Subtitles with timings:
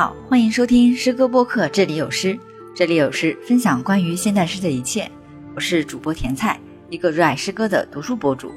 [0.00, 2.38] 好，欢迎收听诗歌播客，这里有诗，
[2.74, 5.06] 这里有诗，分享关于现代诗的一切。
[5.54, 6.58] 我是主播甜菜，
[6.88, 8.50] 一个热爱诗歌的读书博主。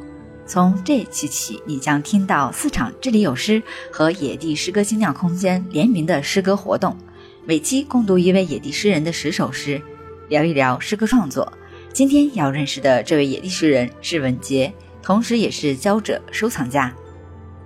[0.46, 3.61] 从这期起，你将听到四场这里有诗
[3.92, 6.98] 和野地诗歌精酿空间联名的诗歌活动，
[7.44, 9.82] 每期共读一位野地诗人的十首诗，
[10.30, 11.52] 聊一聊诗歌创作。
[11.91, 16.96] 今天要认识的这位野地诗人是文杰，同时也是交者收藏家。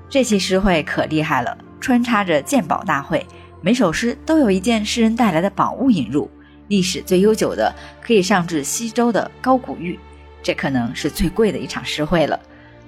[0.10, 3.24] 这期诗会可厉害了，穿插着鉴宝大会，
[3.60, 6.30] 每首诗都有一件诗人带来的宝物引入。
[6.68, 9.98] 历史最悠久的，可以上至西周的高古玉，
[10.44, 12.40] 这可能是最贵的一场诗会了。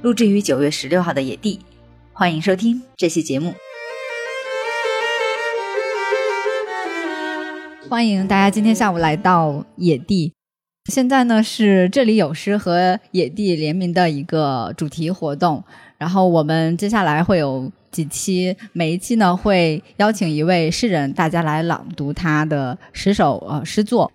[0.04, 1.60] 录制于九月十六号的野地，
[2.14, 3.54] 欢迎收听这期节目。
[7.90, 10.34] 欢迎大家今天下午来到野地。
[10.92, 15.64] 现在呢是这里有诗和野地联名的一个主题活动，
[15.98, 24.12] 然后我们接下来会有几期，每一期呢会邀请一位诗人，大家来朗读他的十首呃诗作。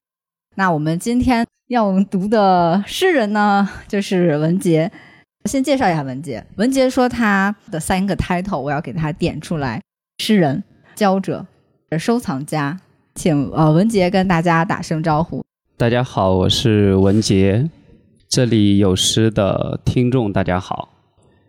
[0.56, 4.90] 那我们今天要读的诗人呢，就是文杰。
[5.44, 6.44] 先介绍一下文杰。
[6.56, 9.82] 文杰说他的三个 title，我要给他点出来：
[10.18, 10.64] 诗人、
[10.94, 11.46] 教者、
[11.98, 12.80] 收藏家。
[13.14, 15.44] 请呃文杰跟大家打声招呼。
[15.76, 17.68] 大家好，我是文杰，
[18.28, 20.88] 这里有诗的听众大家好，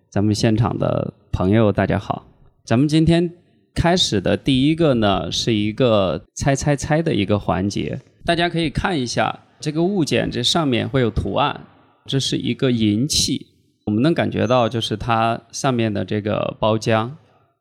[0.10, 2.26] 咱们现场的朋友大家好。
[2.64, 3.30] 咱们今天
[3.74, 11.60] 开始的第一个呢，是一个猜猜猜的一个环节，大家可以看一下这个物件，这上面会有图案，
[12.06, 13.48] 这是一个银器，
[13.86, 17.12] 我们能感觉到就是它上面的这个包浆，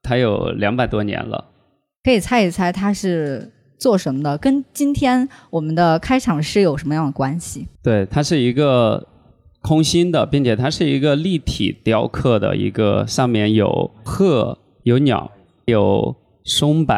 [0.05, 1.47] 它有两百多年了，
[2.05, 3.51] 可以猜一猜它是。
[3.77, 4.39] 做什么的？
[4.39, 7.67] 跟今天我们的开场诗有什么样的关系？
[7.83, 9.05] 对，它是一个
[9.67, 15.33] 空心的，并且它是一个立体雕刻的一个，上面有鹤、有鸟、
[15.65, 16.95] 有松柏。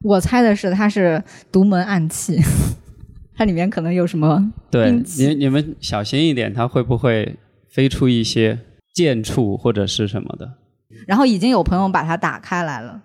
[0.00, 2.40] 我猜的是它是独门暗器，
[3.36, 4.52] 它里面可能有什么？
[4.68, 7.36] 对，你你们小心一点，它会不会
[7.70, 8.58] 飞出一些
[8.92, 10.54] 剑触或者是什么的？
[11.06, 13.00] 然后已经有朋友把它打开来了。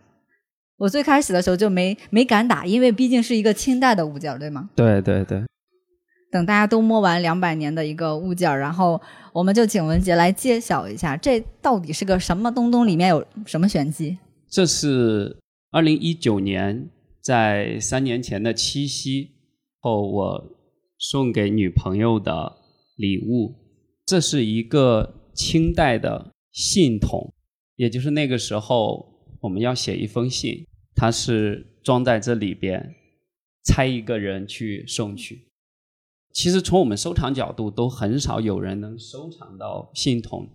[0.77, 4.71] 我最开始的时候就没没敢打，因为毕竟是一个清代的物件，对吗？
[4.75, 5.43] 对对对。
[6.31, 9.01] 等大家都摸完两百年的一个物件，然后
[9.33, 12.85] 我们就请文杰来揭晓一下，这到底是个什么东东？
[12.85, 14.17] 里面有什么玄机？
[14.49, 15.37] 这是
[15.71, 16.89] 二零一九年
[17.21, 19.31] 在三年前的七夕
[19.79, 20.57] 后，我
[20.97, 22.57] 送给女朋友的
[22.95, 23.55] 礼物。
[24.05, 27.33] 这是一个清代的信筒，
[27.75, 29.17] 也就是那个时候。
[29.39, 30.65] 我们要写一封信，
[30.95, 32.95] 它是装在这里边，
[33.63, 35.46] 猜一个人去送去。
[36.37, 40.47] 其实从我们收藏角度，都很少有人能收藏到信筒。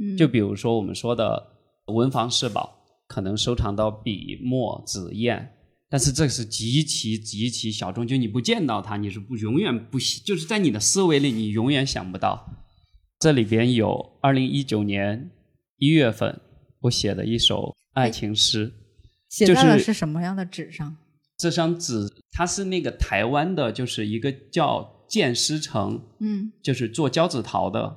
[0.00, 1.44] 嗯，就比如说我们说的
[1.86, 2.78] 文房四宝，
[3.08, 5.50] 可能收藏到笔墨纸砚，
[5.90, 12.48] 但是这是极其极其小众，就你不见到它，你是不永远不就是在你的思维里，你永远想不到。
[13.18, 15.32] 这里边有二零一九年
[15.78, 16.40] 一月份
[16.82, 17.74] 我写的一首。
[17.94, 18.72] 爱情诗，
[19.28, 20.96] 写在了是什么样的纸上？
[21.36, 27.96] 这张纸它是那个台湾的，就是一个叫建师城，嗯，就是做胶纸陶的。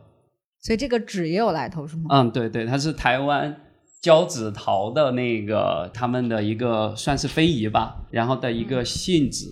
[0.62, 2.04] 所以这个纸也有来头是吗？
[2.10, 3.60] 嗯，对对，它是台湾
[4.02, 9.46] 胶纸陶的那个他们的一个算是非遗吧，然后的一个信纸。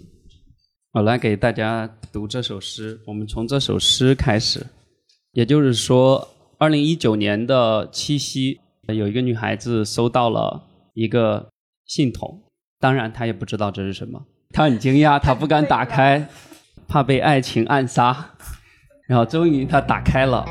[0.93, 4.65] 我来给大家读这首诗，我们从这首诗开始，
[5.33, 8.59] 也就是说，二零一九年的七夕。
[8.87, 10.63] 有一个女孩子收到了
[10.93, 11.49] 一个
[11.87, 12.43] 信筒，
[12.79, 16.27] 当然她也不知道这是什么，她很惊讶， 他不敢打开，
[16.87, 18.31] 怕被爱情暗杀。
[19.07, 20.43] 然后终于他打开了，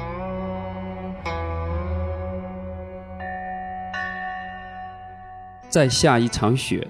[5.68, 6.86] 再下一场雪，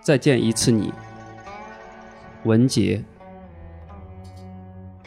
[0.00, 0.92] 再见一次你，
[2.42, 3.04] 文杰。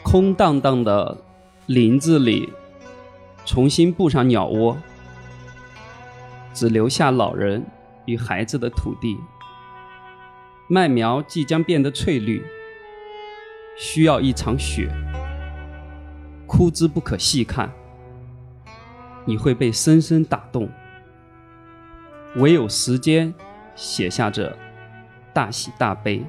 [0.03, 1.17] 空荡荡的
[1.65, 2.53] 林子里，
[3.43, 4.77] 重新布上鸟窝。
[6.53, 7.65] 只留下老人
[8.05, 9.17] 与孩子的土地，
[10.71, 12.45] 麦苗即将变得翠绿，
[13.75, 14.87] 需要一场雪，
[16.45, 17.71] 枯枝不可细看，
[19.25, 20.69] 你会被深深打动。
[22.35, 23.33] 唯有时间
[23.75, 24.55] 写下这
[25.33, 26.23] 大喜大悲。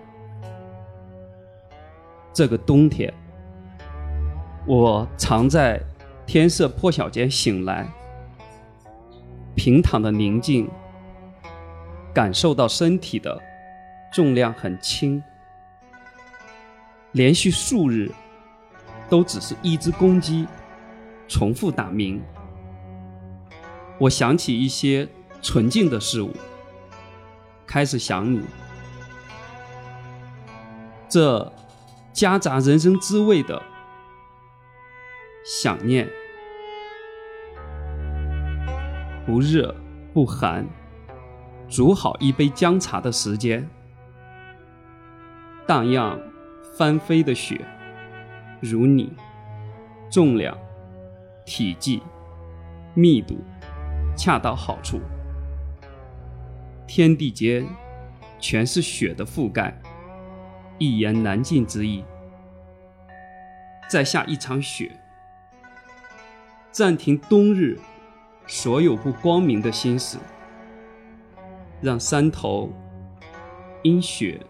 [2.32, 3.12] 这个冬天，
[4.66, 5.78] 我常在
[6.26, 7.86] 天色破晓间醒来。
[9.54, 10.66] 平躺的宁静，
[12.14, 13.38] 感受到身体的
[14.12, 15.22] 重量很轻，
[17.12, 18.10] 连续数日
[19.08, 20.46] 都只是一只公鸡
[21.28, 22.20] 重复打鸣。
[23.98, 25.08] 我想起一些
[25.42, 26.32] 纯净的事物，
[27.66, 28.40] 开始想你，
[31.08, 31.52] 这
[32.12, 33.62] 夹杂人生滋味的
[35.44, 36.08] 想念，
[39.24, 39.74] 不热
[40.12, 40.66] 不寒，
[41.68, 43.68] 煮好一杯姜茶的时间，
[45.70, 46.20] 荡漾
[46.76, 47.64] 翻飞的雪，
[48.60, 49.12] 如你，
[50.10, 50.58] 重量、
[51.46, 52.02] 体积、
[52.92, 53.38] 密度
[54.16, 55.00] 恰到好处。
[56.88, 57.64] 天地间
[58.40, 59.80] 全是雪的覆盖，
[60.76, 62.02] 一言难尽之意。
[63.88, 64.90] 再下一场雪，
[66.72, 67.78] 暂停冬日
[68.44, 70.18] 所有不光明的心思，
[71.80, 72.72] 让山头
[73.84, 74.40] 因雪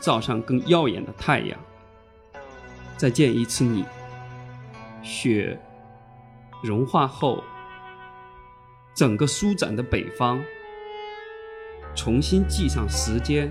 [0.00, 1.58] 照上更耀眼的太阳。
[2.96, 3.84] 再见一次你，
[5.02, 5.58] 雪
[6.62, 7.42] 融化后，
[8.94, 10.42] 整个舒展的北方。
[11.94, 13.50] 重新系上时间、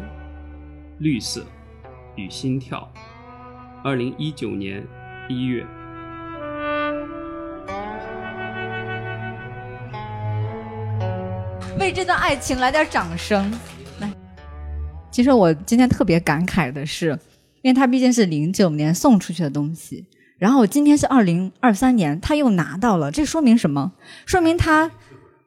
[0.99, 1.43] 绿色
[2.15, 2.91] 与心跳。
[3.83, 4.85] 二零一九年
[5.27, 5.65] 一月，
[11.79, 13.51] 为这段爱情来点掌声。
[15.15, 17.17] 来，其实我今天特别感慨的是，
[17.61, 20.05] 因为他毕竟是零九年送出去的东西，
[20.37, 23.93] 然后今天是二零二三年，他又拿到了，这说明什么？
[24.25, 24.91] 说明他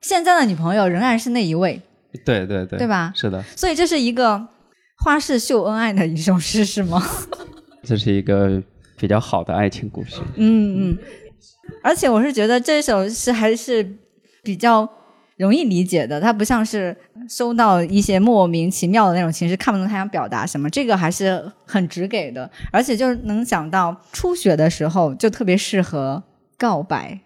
[0.00, 1.82] 现在的女朋友仍然是那一位。
[2.24, 3.12] 对对对，对吧？
[3.14, 4.48] 是的，所以这是一个
[4.96, 7.02] 花式秀恩爱的一首诗，是吗？
[7.84, 8.62] 这是一个
[8.96, 10.16] 比较好的爱情故事。
[10.36, 10.98] 嗯嗯，
[11.82, 13.86] 而且我是觉得这首诗还是
[14.42, 14.88] 比较
[15.38, 16.94] 容易理解的，它不像是
[17.26, 20.68] 收到一些莫名其妙的那种情绪，看不懂他想表达什么。
[20.68, 26.22] 这个还是很直给的，而且就是能想到初雪的时候就特别适合
[26.58, 27.18] 告白。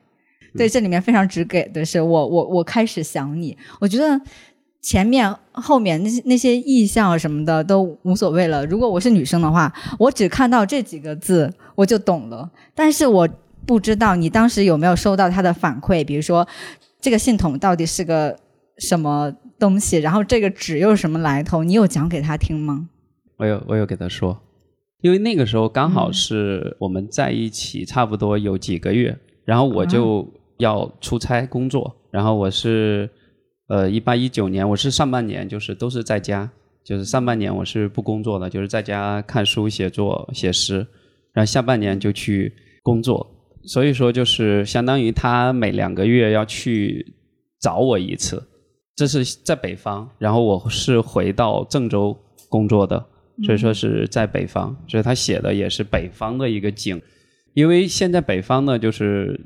[0.56, 4.20] 对，这里面非常直给的是我我我开始想你，我觉得。
[4.84, 8.66] 前面后面那些那些意象什么的都无所谓了。
[8.66, 12.50] 如果我是女生的话，我只看到这几个字我就懂了。
[12.74, 13.28] 但是我
[13.64, 16.44] 不知道你当时有没有收到他的反馈，比如说
[17.02, 18.34] 这个信筒到底是个
[18.78, 22.88] 什么东西，然后这个纸又是什么来头，你有讲给他听吗？
[23.36, 24.40] 我有，我有给他说，
[25.02, 30.26] 因为那个时候刚好是我们在一起差不多有几个月，然后我就
[30.58, 33.10] 要出差工作，然后我是。
[33.68, 36.50] 呃，一八一九年，我是上半年就是都是在家，
[36.84, 40.86] 就是上半年我是不工作的，就是在家看书、写作、写诗，
[41.32, 42.52] 然后下半年就去
[42.82, 43.26] 工作。
[43.64, 47.14] 所以说，就是相当于他每两个月要去
[47.60, 48.42] 找我一次，
[48.96, 52.16] 这是在北方，然后我是回到郑州
[52.48, 53.04] 工作的，
[53.44, 57.00] 所以说是在北方，所以他写的也是北方的一个景。
[57.54, 59.40] 因为现在北方呢，就是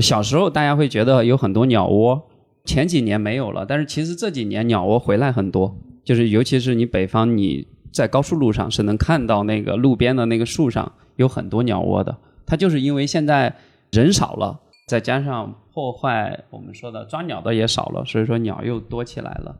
[0.00, 2.20] 小时候大家会觉得有很多鸟窝。
[2.66, 5.74] 前几年没有了，但是其实这几年鸟窝回来很多，
[6.04, 12.16] 就是尤其是你北方，你在高速路上是能看到那个路边的那个树上有很多鸟窝的。
[12.50, 13.54] 它就是因为现在
[13.92, 14.58] 人少了，
[14.88, 19.56] 再加上破坏我们说的抓鸟的也少了，所以说鸟又多起来了。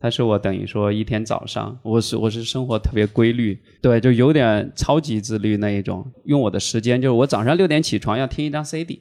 [0.00, 9.00] 但是我等于说一天早上，我是我是生活特别规律，对，就有点超级自律那一种，用我的时间就是我早上六点起床要听一张 CD。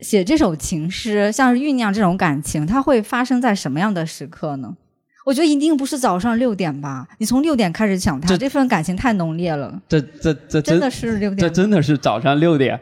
[0.00, 4.76] 写这首情诗，像酝酿这种感情，它会发生在什么样的时刻呢？
[5.24, 7.06] 我觉得一定不是早上六点吧？
[7.18, 9.80] 你从六点开始想他，这份感情太浓烈了。
[9.88, 11.38] 这这这真的是六点？
[11.38, 12.80] 这真的是早上六点。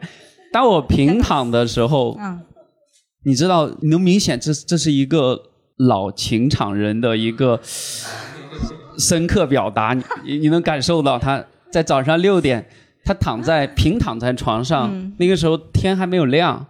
[0.51, 2.41] 当我平躺的时候，嗯，
[3.23, 5.41] 你知道，能明显这这是一个
[5.77, 7.59] 老情场人的一个
[8.97, 9.93] 深刻表达，
[10.25, 12.67] 你你能感受到他在早上六点，
[13.05, 16.65] 他躺在平躺在床上，那个时候天还没有亮。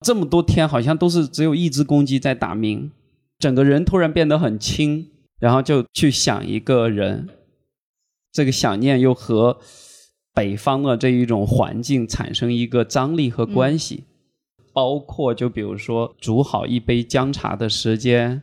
[0.00, 2.90] 这么多天，好像都是只有一只公鸡在打鸣，
[3.38, 5.06] 整个人突然变得很轻，
[5.38, 7.28] 然后就去想一个人，
[8.32, 9.58] 这个想念又和
[10.32, 14.04] 北方的这一种环境产生一个张力和关系，
[14.72, 18.42] 包括就比如说煮好一杯姜茶的时间，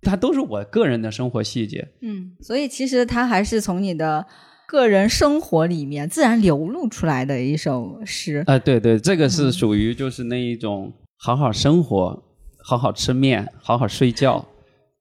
[0.00, 1.88] 它都是我个人的生活细节。
[2.00, 4.26] 嗯，所以其实它还是从你的。
[4.66, 8.42] 个人生活里面自然流露出来的一首诗。
[8.46, 12.24] 啊，对对，这个是属于就是那一种好好生活、
[12.66, 14.44] 好好吃面、好好睡觉、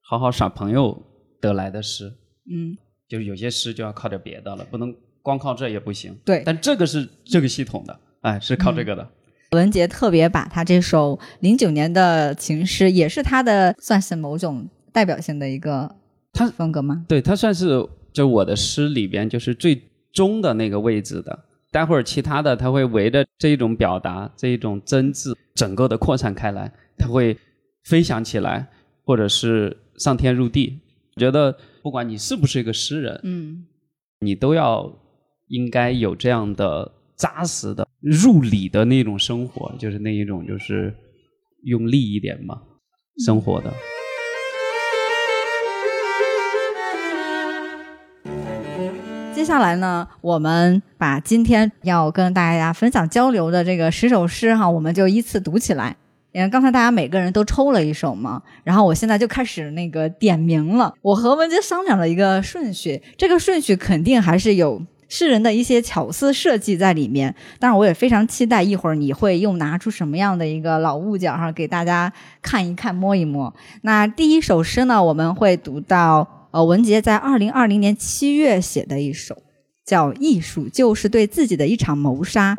[0.01, 1.01] 好好耍朋友
[1.39, 2.11] 得来的诗。
[2.51, 2.77] 嗯，
[3.07, 6.13] 就是有些诗就要靠点别的了，不能光靠这也不行。
[6.25, 9.07] 对，但这个是这个系统的，哎，是靠这个的。
[9.51, 15.95] 文杰特别把他这首零九年的情诗，也是他的算是某种代表性的一个
[16.33, 17.05] 他风格吗？
[17.07, 17.87] 对他算是。
[18.13, 21.39] 就我的诗里边，就是最终的那个位置的。
[21.71, 27.35] 待会儿其他的，他会围着这一种表达，这一种真挚，整个的扩散开来，他会
[27.83, 28.67] 飞翔起来，
[29.03, 30.79] 或者是上天入地，
[31.15, 33.65] 我觉得不管你是不是一个诗人，嗯
[34.21, 34.89] 你都要
[35.49, 40.95] 应该有这样的扎实的入理的那种生活，就是那一种就是
[41.65, 42.61] 用力一点嘛，
[43.25, 43.71] 生活的。
[49.35, 55.97] 接下来呢，我们把今天要跟大家分享交流的这个十首诗哈，我们就依次读起来。
[56.33, 60.93] 因为刚才大家每个人都抽了一首嘛，然后我现在就开始那个点名了。
[61.01, 67.35] 我和文杰商量了一个顺序，这个顺序肯定还是有诗人的一些巧思设计在里面。
[67.59, 72.11] 当然，我也非常期待一会儿你会又拿出什么样的一个老物件哈，给大家
[72.41, 73.53] 看一看、摸一摸。
[73.83, 79.37] 那第一首诗呢，我们会读到呃文杰在二零二零年七月写的一首，
[79.85, 82.55] 叫《艺术就是对自己的一场谋杀》。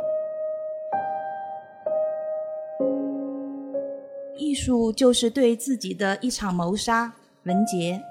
[4.36, 7.14] 艺术就是对自己的一场谋杀，
[7.44, 8.02] 文杰。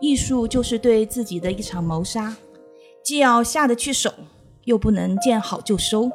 [0.00, 2.36] 艺术就是对自己的一场谋杀，
[3.04, 4.12] 既要下得去手，
[4.64, 6.10] 又不能见好就收。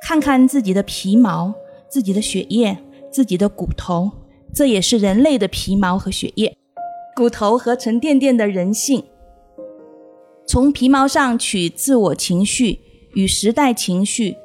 [0.00, 1.52] 看看自己的皮毛、
[1.88, 2.78] 自己的血液、
[3.10, 4.10] 自己的骨头，
[4.54, 6.56] 这也是人类的皮毛和血液，
[7.16, 9.02] 骨头和沉甸甸的人性。
[10.46, 12.78] 从皮毛上取自我情绪
[13.14, 14.36] 与时代情绪，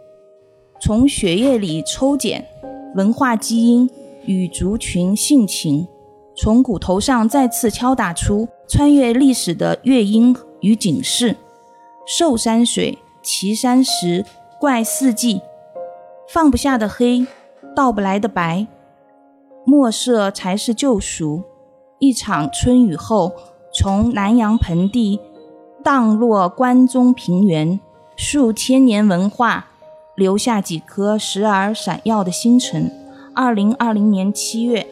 [0.81, 2.47] 从血液里抽检
[2.95, 3.87] 文化基因。
[4.27, 5.87] 与族群性情，
[6.35, 11.35] 从骨头上再次敲打出穿越历史的乐音与警示。
[12.05, 14.23] 寿山水，岐山石，
[14.59, 15.41] 怪四季，
[16.29, 17.25] 放不下的黑，
[17.75, 18.67] 到不来的白，
[19.65, 21.43] 墨色才是救赎。
[21.99, 23.33] 一场春雨后，
[23.73, 25.19] 从南阳盆地
[25.83, 27.79] 荡落关中平原，
[28.15, 29.67] 数千年文化，
[30.15, 32.91] 留下几颗时而闪耀的星辰。
[33.39, 34.87] 二零二零年七月，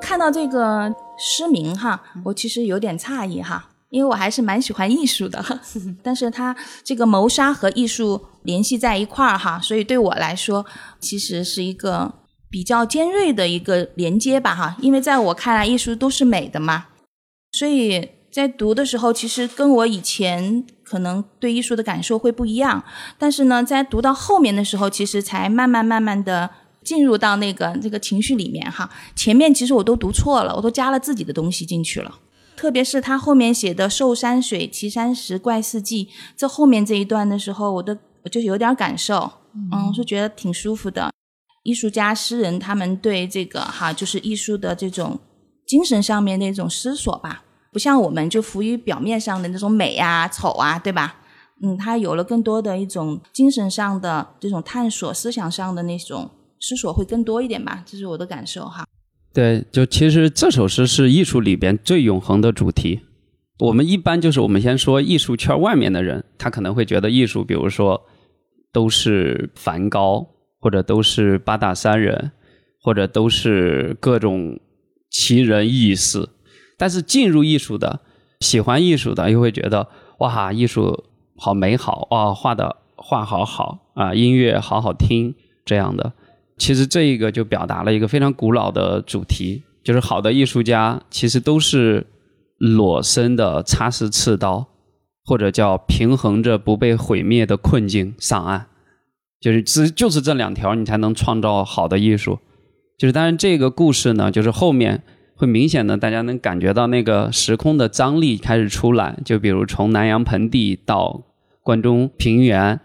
[0.00, 5.44] 看到这个诗名哈，我其实有点诧异哈，因为我还是蛮喜欢艺术的，
[6.02, 10.64] 但是它这个谋杀和艺术联系在一块儿哈，所以对我来说，
[10.98, 12.14] 其实是一个
[12.48, 16.86] 比较尖锐的一个连接吧哈，因为在我看来，艺术都是美的嘛，
[17.52, 20.64] 所以在读的时候，其实跟我以前。
[20.92, 22.84] 可能对艺术的感受会不一样，
[23.16, 26.50] 但是呢，在读到后面的时候，其实才慢慢慢慢的
[26.84, 28.90] 进入到那个这个情绪里面哈。
[29.16, 32.18] 前面其实我都读错了，我都加了自己的东西进去了。
[32.56, 39.32] 特别是他后面写的“寿山水，岐山石，怪四季”这后面这一段的时候，我的我就有点感受，
[39.72, 41.10] 嗯，是觉得挺舒服的。
[41.62, 45.18] 艺术家、诗人他们对这个哈，就是艺术的这种
[45.66, 47.44] 精神上面的一种思索吧。
[47.72, 51.16] 不像我们就浮于表面上的那种美啊、丑啊，对吧？
[51.62, 58.84] 嗯，他有了更多的一种精神上的这种探索、思想上的那种思索会更多一点吧，这是我的感受哈。
[59.32, 63.00] 对，就其实这首诗是艺术里边最永恒的主题。
[63.60, 68.02] 我们一般就是我们先说艺术圈外面的人，他可能会觉得艺术，比如说
[68.72, 70.26] 都是梵高，
[70.60, 72.32] 或者都是八大山人，
[72.82, 74.58] 或者都是各种
[75.08, 76.28] 奇人异事。
[76.76, 78.00] 但是进入艺术的、
[78.40, 79.88] 喜欢艺术的，又会觉得
[80.18, 81.04] 哇，艺术
[81.36, 86.12] 好美好哇，画的画好好啊，音乐好好听这样的。
[86.58, 92.06] 其实这一个就表达了一个非常古老的主题，就是好的艺术家其实都是
[92.58, 94.66] 裸身的擦拭刺刀，
[95.24, 98.66] 或者叫平衡着不被毁灭的困境上岸。
[99.40, 102.38] 就是只就是这两条，你才能创造好的艺术。
[102.98, 105.02] 就是当然这个故事呢，就是后面。
[105.42, 109.18] 会明显的，大家能感觉到那个时空的张力开始出来。
[109.24, 111.20] 就比如从南阳盆地到
[111.64, 112.78] 关中平原，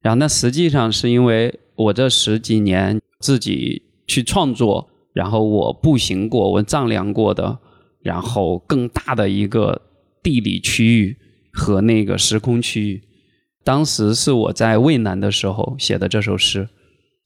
[0.00, 7.58] 然后那实际上是因为我这十几年自己去创作，然后我步行过，我丈量过的，
[8.00, 9.82] 然后更大的一个
[10.22, 11.14] 地理区域
[11.52, 13.02] 和那个时空区域。
[13.62, 16.70] 当时是我在渭南的时候写的这首诗，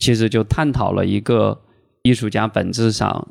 [0.01, 1.61] 其实就探讨了一个
[2.03, 3.29] 艺术家本质上。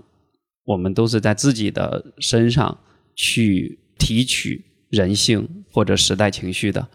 [0.66, 2.78] 我们都是在自己的身上
[3.16, 6.88] 去提取人性或者时代情绪的，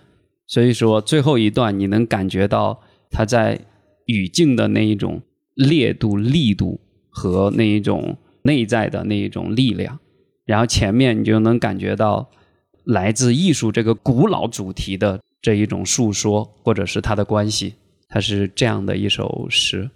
[0.47, 2.81] 所以说最后一段你能感觉到
[3.11, 3.61] 他在
[4.07, 5.21] 语境的那一种
[5.55, 9.99] 烈度、力度和那一种内在的那一种力量，
[10.45, 12.31] 然后前面你就能感觉到
[12.85, 17.75] 来自艺术这个古老主题的这一种诉说，或者是它的关系，
[18.09, 19.91] 它是这样的一首诗。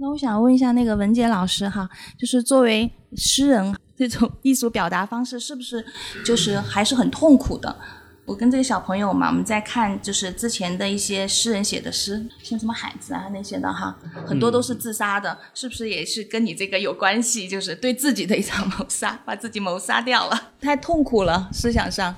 [0.00, 1.88] 那我想问一下那个文杰老师哈，
[2.18, 5.84] 就是作为诗人，这种艺术表达方式是不是
[6.24, 7.76] 就是还是很痛苦的？
[8.24, 17.46] 我跟这个小朋友嘛，我们在看就是之前的一些诗人写的诗，像什么海子啊那些的哈，很多都是自杀的，是不是也是跟你这个有关系？
[17.46, 22.14] 就是对自己的一场 谋杀，把自己谋杀掉了，太痛苦了，思想上。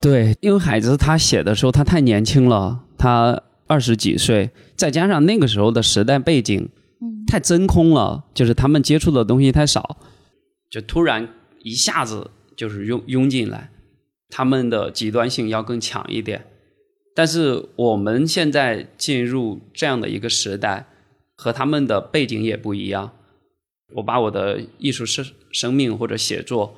[0.00, 6.70] 对，因为海子他写的时候他太年轻了，他二十几岁，再加上那个时候的时代背景，嗯，
[7.28, 9.98] 太真空了，就是他们接触的东西太少，
[10.70, 11.28] 就突然
[11.62, 13.70] 一下子就是拥拥进来。
[14.30, 16.44] 他们的极端性要更强一点，
[17.14, 20.86] 但是我们现在进入这样的一个时代，
[21.36, 23.12] 和他们的背景也不一样。
[23.94, 26.76] 我把我的艺术生生命或者写作，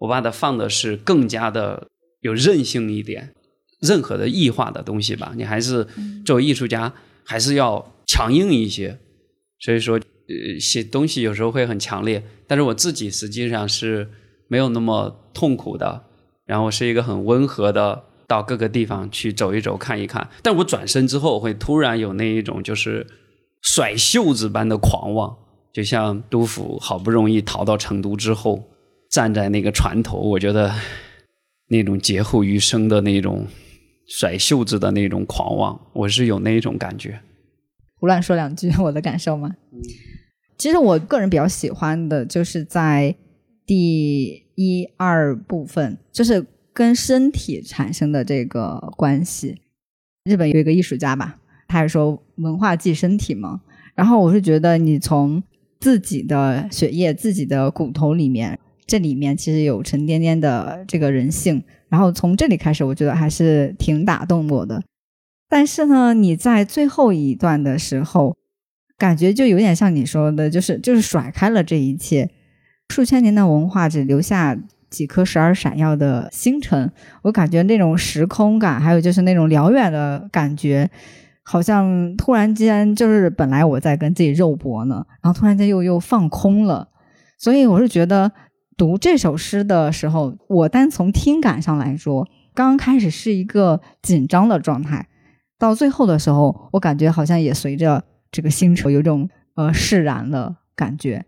[0.00, 1.86] 我把它放的是更加的
[2.20, 3.34] 有韧性一点。
[3.80, 5.86] 任何的异化的东西吧，你还是
[6.26, 8.98] 作为艺术家，还是要强硬一些。
[9.60, 14.08] 所以说，呃，写东西有时候会很强烈，但是我自己实际上是
[14.48, 16.04] 没有那么痛苦的。
[16.46, 20.26] 然后是一个很温和的，到各个地方去走一走、看一看。
[20.42, 23.06] 但我转身之后，会突然有那一种就是
[23.60, 25.36] 甩袖子般的狂妄，
[25.74, 28.64] 就像杜甫好不容易逃到成都之后，
[29.10, 30.74] 站在那个船头，我觉得
[31.68, 33.46] 那种劫后余生的那种
[34.06, 37.20] 甩袖子的那种狂妄，我是有那一种感觉。
[37.98, 39.56] 胡乱说两句 我的感受吗？
[40.56, 43.14] 其实我个人比较喜欢的就是在
[43.66, 44.44] 第。
[44.60, 49.62] 一二部分就是跟身体产生的这个关系。
[50.24, 51.38] 日本有一个艺术家吧，
[51.68, 53.60] 他是说文化即身体嘛。
[53.94, 55.40] 然后我是觉得你从
[55.78, 61.62] 自己的血液、自己的骨头里面，这里面其实有沉甸甸的这个人性。
[61.88, 64.82] 然后从这里开始，我觉得还是挺打动我的。
[65.48, 68.36] 但是呢，你在最后一段的时候，
[68.96, 72.30] 感觉就有点像你说的，就是就是甩开了这一切。
[72.88, 76.90] 数千年的文化只留下几颗时而闪耀的星辰，
[77.22, 80.90] 我感觉那种时空感，还有就是那种辽远的感觉，
[81.42, 86.88] 好像突然间就是本来我在跟自己肉搏呢，然后突然间又又放空了。
[87.38, 88.32] 所以我是觉得
[88.76, 95.07] 读这首诗的时候，我单从听感上来说，刚开始是一个紧张的状态，
[95.58, 101.24] 到最后的时候，我感觉好像也随着这个星辰有种呃释然的感觉。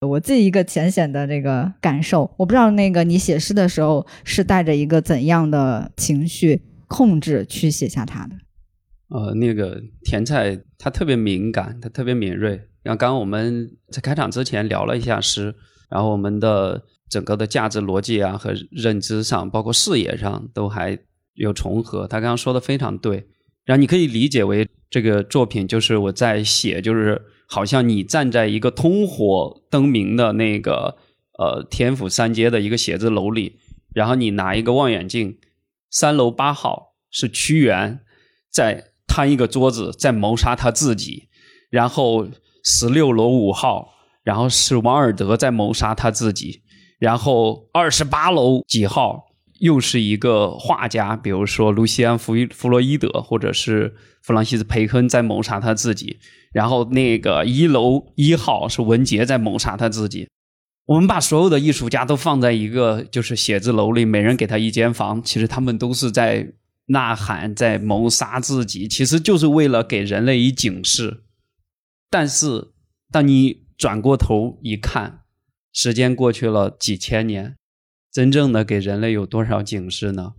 [0.00, 8.36] 我自己一个浅显的这个感受，我不知道那个你写诗的时候是带着一个怎样的情绪控制去写下它的。
[9.08, 12.50] 呃，那个甜菜它特别敏感，它特别敏锐。
[12.82, 15.54] 然后刚刚我们在开场之前聊了一下诗，
[15.88, 20.98] 然后我们的整个的价值逻辑啊和认知上，包括视野上都还
[21.32, 22.06] 有重合。
[22.06, 23.26] 他刚刚说的非常对。
[23.64, 27.22] 然后你可以理解为这个作品就是我在写，就是。
[27.46, 30.96] 好像你站在一个通火灯明的那个
[31.38, 33.58] 呃天府三街的一个写字楼里，
[33.92, 35.38] 然后你拿一个望远镜，
[35.90, 38.00] 三楼八号是屈原
[38.50, 41.28] 在摊一个桌子在谋杀他自己，
[41.70, 42.26] 然后
[42.64, 43.90] 十六楼五号，
[44.24, 46.62] 然后是王尔德在谋杀他自己，
[46.98, 49.23] 然后二十八楼几号
[49.58, 56.18] 又是一个画家，比如说卢西安弗弗洛伊德或者是弗朗西斯培根在谋杀他自己。
[56.52, 60.28] 然后那个一楼一号是文杰在谋杀他自己。
[60.86, 66.52] 我们把所有的艺术家都放在一个就是写字楼里，每人给他一间房，其实他们都是在
[66.86, 71.22] 呐喊，在谋杀自己，其实就是为了给人类以警示。
[72.10, 72.72] 但是
[73.10, 75.20] 当你转过头一看，
[75.72, 77.56] 时间过去了几千年，
[78.14, 80.32] 真正的给人类有多少警示呢？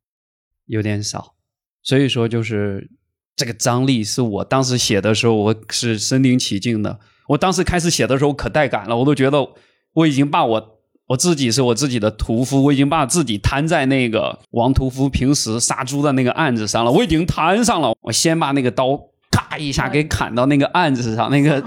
[0.66, 1.36] 有点少。
[1.84, 2.90] 所以说就是。
[3.38, 7.02] 这个张力是我当时写的时候，我是身临其境的。
[7.28, 9.46] 我当时开始写的时候可带感了，我都觉得
[9.92, 17.94] 我已经把我我自己是我自己的屠夫，我已经把自己摊在那个王屠夫平时杀猪的那个案子上了，我已经摊上了。
[18.00, 18.98] 我先把那个刀
[19.30, 21.62] 咔一下给砍到那个案子上，那个，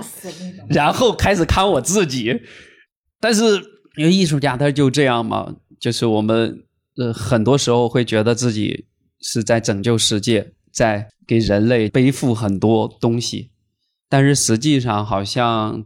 [0.70, 2.34] 然后开始砍我自己。
[3.20, 3.62] 但是
[3.98, 6.64] 因为艺术家他就这样嘛，就是我们
[6.96, 8.86] 呃很多时候会觉得自己
[9.20, 10.52] 是在拯救世界。
[10.70, 13.50] 在给人类背负很多东西，
[14.08, 15.84] 但是实际上好像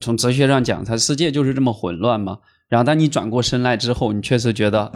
[0.00, 2.38] 从哲学上讲，它世界就是这么混乱嘛。
[2.68, 4.90] 然后当你转过身来之后，你确实觉得，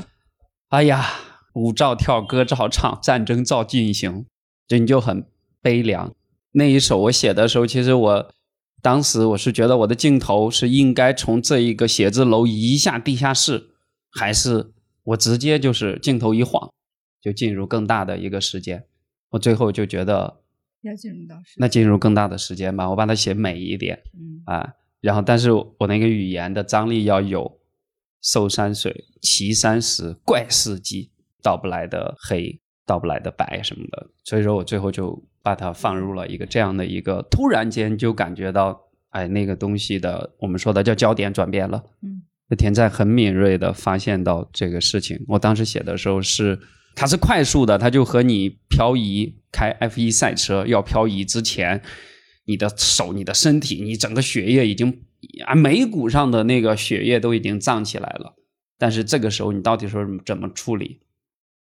[0.70, 1.06] 哎呀，
[1.54, 4.24] 舞照跳，歌照唱，战争照进行，
[4.66, 5.24] 就你就很
[5.62, 6.12] 悲凉。
[6.52, 8.30] 那一首我写的时候，其实我
[8.82, 13.68] 当时我是觉得我的镜头是应该从这一个写字楼移下地下室，
[14.10, 16.72] 还是我直接就是镜头一晃，
[17.20, 18.84] 就进入更大的一个时间。
[19.30, 20.40] 我最后就觉得
[20.82, 27.60] 要进入到那进入更大的时间吧，我把它写美一点，嗯啊，然后但是我那个语言的张力要有，
[28.22, 31.10] 寿山水，岐山石，怪世纪，
[31.42, 34.08] 到不来的黑，到不来的白什么的。
[34.24, 41.84] 所以说我最后就把它放入了一个这样的一个，突然间就感觉到，哎，那个东西的我们说的叫焦点转变了。
[42.02, 42.22] 嗯，
[42.56, 45.22] 田在很敏锐的发现到这个事情。
[45.28, 46.58] 我当时写的时候是，
[46.94, 51.82] 它是快速的，它就和你漂移开 F 一赛车要漂移之前。
[52.50, 55.02] 你的手、你的身体、你整个血液已经
[55.44, 58.34] 啊，眉骨上的那个血液都已经胀起来了。
[58.78, 60.98] 但是这个时候，你到底说怎么处理？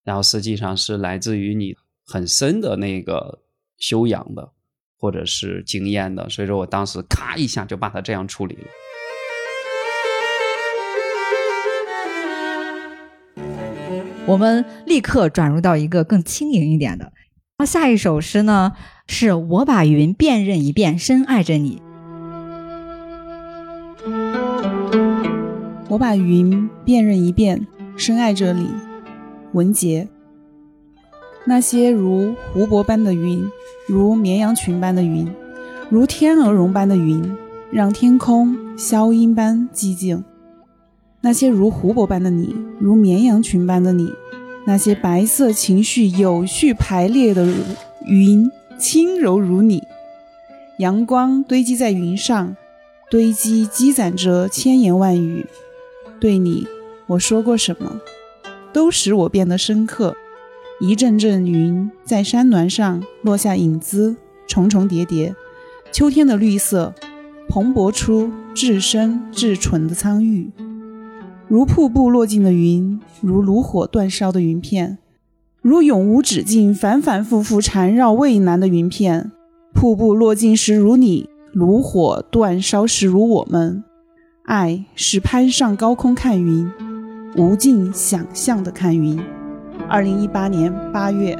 [0.02, 3.42] 然后实际上是来自于你很深的那个
[3.78, 4.50] 修养的，
[4.98, 6.28] 或者是经验的。
[6.28, 8.66] 所以说我当时咔一下就把它这样处理了。
[14.26, 17.12] 我们立刻转入到一个更轻盈一点的。
[17.58, 18.72] 那下一首诗呢？
[19.06, 21.82] 是我把云辨认一遍，深爱着你。
[25.88, 28.70] 我把云辨认一遍，深爱着你。
[29.52, 30.08] 文杰。
[31.44, 33.46] 那些如湖泊般的云，
[33.86, 35.30] 如绵羊群般的云，
[35.90, 37.36] 如天鹅绒般的云，
[37.70, 40.24] 让天空消音般寂静。
[41.24, 44.12] 那些如湖泊般的你，如绵羊群般的你，
[44.66, 47.50] 那些白色情绪有序排列的
[48.04, 48.50] 云。
[48.76, 49.84] 轻柔如你，
[50.78, 52.56] 阳光堆积在云上，
[53.08, 55.46] 堆积积攒着千言万语。
[56.20, 56.66] 对你，
[57.06, 58.00] 我说过什么，
[58.72, 60.16] 都使我变得深刻。
[60.80, 64.16] 一阵阵云在山峦上落下影子，
[64.48, 65.34] 重重叠叠。
[65.92, 66.92] 秋天的绿色，
[67.48, 70.50] 蓬勃出至深至纯的苍郁，
[71.46, 74.98] 如瀑布落尽的云，如炉火断烧的云片。
[75.60, 79.30] 如永无止境、反反复复缠绕渭南的云片，
[79.72, 83.84] 瀑布落尽时如你，炉火断烧时如我们。
[84.44, 86.70] 爱是攀上高空看云，
[87.36, 89.18] 无尽想象的看云。
[89.88, 91.34] 二零一八年八月。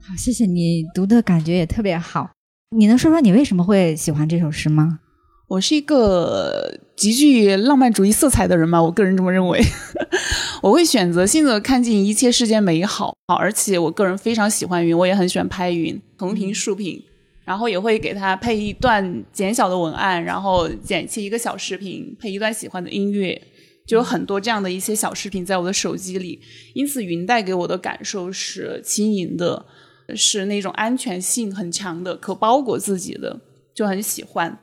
[0.00, 2.30] 好，谢谢你读的感觉也特别好。
[2.76, 5.00] 你能说说你为什么会喜欢这首诗吗？
[5.48, 9.58] 我是一个极具浪漫主义色彩的人嘛，我个人这么认为。
[10.60, 17.02] 我会选择性的看尽一切世间美好，好，而且我个人非常喜欢云，我也很喜欢拍云，横屏竖屏，
[17.46, 23.40] 然后也会给它配一段简小的文案，然后剪切一个小视频，配一段喜欢的音乐，
[23.86, 26.38] 就有很多这样的一些小视频在我的手机里。
[26.74, 29.64] 因此，云带给我的感受是轻盈的，
[30.14, 33.40] 是那种安全性很强的，可包裹自己的，
[33.74, 34.58] 就很喜欢。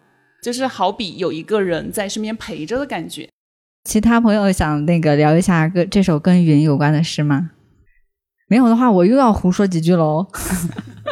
[0.45, 3.27] 就是好比有一个人在身边陪着的感觉。
[3.83, 7.49] 其他朋友想那个聊一下跟这首跟云有关的诗吗？
[8.47, 10.27] 没有的话，我又要胡说几句喽。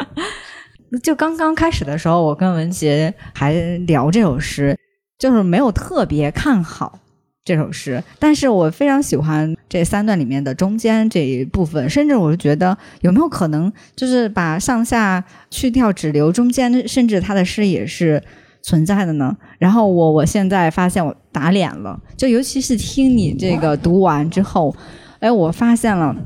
[1.02, 4.78] 就刚刚开始的时候，我跟文杰还聊这首诗，
[5.18, 7.00] 就是没有特别看好
[7.44, 18.22] 这首诗，但是我非常喜欢这三段里面的中间这一部分，甚至我是觉得有没有可能，就是把上下去掉，只留中间，甚至他的诗也是。
[18.64, 24.74] 存在的呢，然后我我现在发现我打脸了，就尤其是听你这个读完之后，
[25.20, 26.16] 哎，我发现了，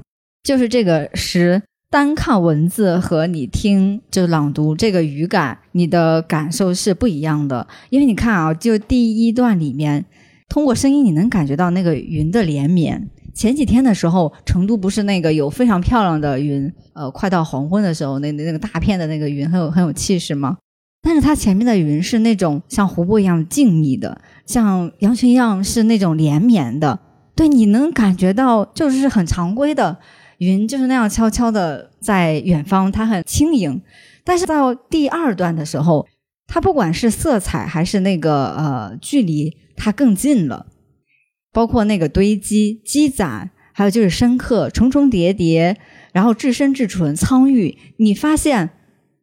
[0.44, 7.66] 就是这个诗单看文字和你听就朗读这个语感，你的感受是不一样的。
[7.90, 10.04] 因为你看啊，就第一段里面，
[10.48, 13.08] 通过声音你能感觉到那个云的连绵。
[13.34, 20.56] 前几天的时候，成都不是那个有非常漂亮的云，呃，快到黄昏的时候，那那个大片的那个云很有很有气势吗？
[21.00, 26.98] 但是它前面的云是那种像湖泊一样静谧的，像羊群一样是那种连绵的。
[27.34, 29.98] 对，你能感觉到就是很常规的
[30.38, 33.80] 云，就是那样悄悄的在远方，它很轻盈。
[34.24, 36.06] 但是到第二段的时候，
[36.48, 40.66] 它不管是色彩还是那个呃距离，它更近了。
[41.52, 45.76] 包括那个堆积、积攒，还有就是深刻、重重叠叠，
[46.12, 48.70] 然后至深至纯、苍郁，你发现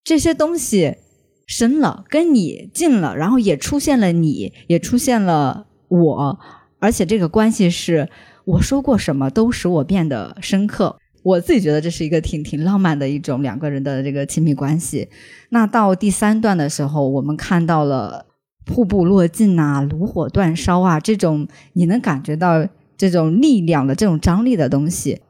[0.03, 0.95] 这些东西。
[1.45, 6.39] 深了，跟你近了，然后也出现了你，也出现了我，
[6.79, 8.09] 而且这个关系是
[8.45, 10.97] 我说过什么都使我变得深刻。
[11.23, 15.09] 我自己觉得这是一个挺挺浪漫的一种两个人的这个亲密关系。
[15.49, 18.27] 那到第三段的时候，我们看到了
[18.63, 25.21] 瀑布落尽啊，炉火断烧啊，这种你能感觉到这种力量的这种张力的东西，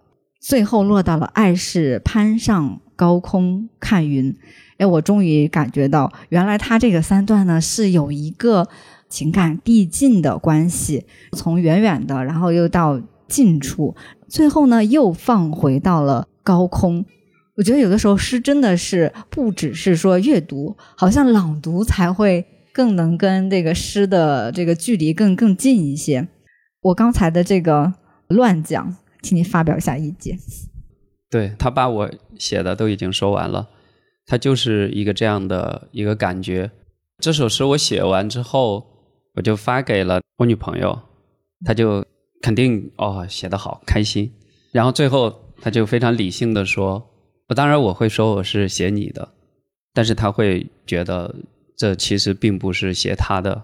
[0.42, 4.36] 最后落到了爱是攀上高空看云。
[4.78, 8.68] 哎，我终于感觉到，原来他这个三段呢是有一个
[9.10, 13.96] 情感递进的关系，从远远的，然后又到近处，
[14.28, 17.06] 最后呢又放回到了高空。
[17.56, 26.28] 我觉得有的时候诗真的是不只是说阅读，好像朗读才会更能跟这个诗的这个距离更更近一些。
[26.82, 27.94] 我刚才的这个
[28.28, 28.96] 乱讲。
[29.26, 30.38] 请你发表一下意见。
[31.30, 33.68] 对他把我写的都已经说完了，
[34.26, 36.72] 他就是一个这样的一个感觉。
[37.20, 38.86] 这首诗我写完之后，
[39.36, 41.00] 我就发给了我女朋友，
[41.66, 42.06] 她就
[42.42, 44.32] 肯定哦写得好，开心。
[44.72, 47.10] 然后最后她就非常理性的说
[47.48, 49.30] ：“我当然我会说我是写你的，
[49.94, 51.34] 但是他会觉得
[51.78, 53.64] 这其实并不是写他的，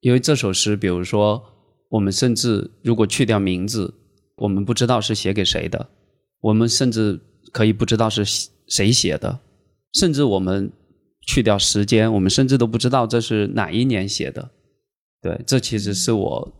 [0.00, 1.42] 因为这首诗，比如说
[1.90, 3.94] 我们甚至如果去掉名字，
[4.36, 5.88] 我们不知道是写给谁的。”
[6.40, 7.20] 我们甚至
[7.52, 8.24] 可以不知道是
[8.66, 9.40] 谁写的，
[9.94, 10.70] 甚至我们
[11.26, 14.50] 去掉时间，我们甚至都不知道这是哪一年写的。
[15.20, 16.52] 对，这其实是我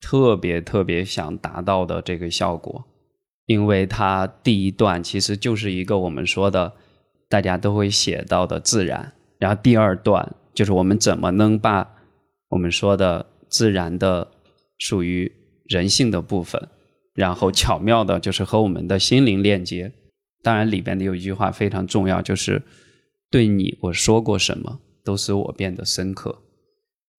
[0.00, 2.84] 特别特别想达到的这个效果，
[3.46, 6.72] 因为它第一段其实就是一个我们说的
[7.28, 11.88] 大家都会写到的自然，然后第二段就是我们怎么能把
[12.50, 14.30] 我们说的自然的
[14.78, 15.32] 属于
[15.64, 16.68] 人性的部分。
[17.14, 19.92] 然后巧妙的，就是和我们的心灵链接。
[20.42, 22.62] 当然，里边的有一句话非常重要，就是
[23.30, 26.42] 对你我说过什么，都使我变得深刻。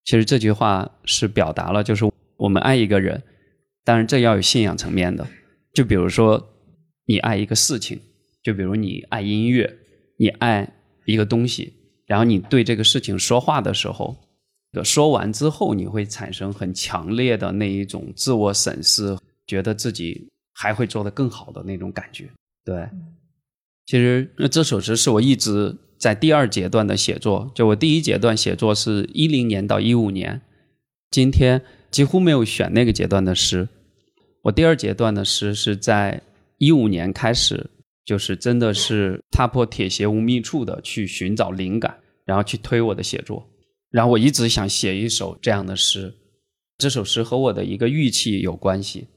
[0.03, 2.05] 其实这句话是表达了，就是
[2.37, 3.23] 我们爱一个人，
[3.83, 5.25] 当然这要有信仰层面的。
[5.73, 6.47] 就比如说，
[7.05, 7.99] 你爱一个事情，
[8.43, 9.75] 就比如你爱音乐，
[10.17, 10.71] 你爱
[11.05, 11.73] 一个东西，
[12.05, 14.15] 然后你对这个事情说话的时候，
[14.83, 19.17] 说完之后，你会产生很强烈的那一种自我审视。
[19.47, 22.29] 觉得自己还会做得更好的那种感觉，
[22.63, 22.87] 对。
[23.85, 30.41] 其实那这首诗是我一直在第二阶段的写作，就我第一阶段写作是一零年到一五年，
[31.11, 33.69] 今天几乎没有选那个阶段的诗。
[34.41, 36.21] 我第二阶段的诗是在
[36.57, 37.69] 一五年开始，
[38.03, 43.47] 就是真的是踏破铁鞋无觅处的去寻找灵感，然后去推我的写作。
[43.91, 46.13] 然后我一直想写一首这样的诗，
[46.77, 49.07] 这首诗和我的一个玉器有关系。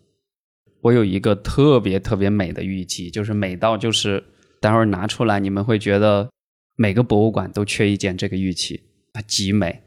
[0.80, 4.22] 我有一个特别特别美的玉器，就是美到就是
[4.60, 6.28] 待会儿拿出来，你们会觉得
[6.76, 8.80] 每个博物馆都缺一件这个玉器，
[9.12, 9.82] 它极美。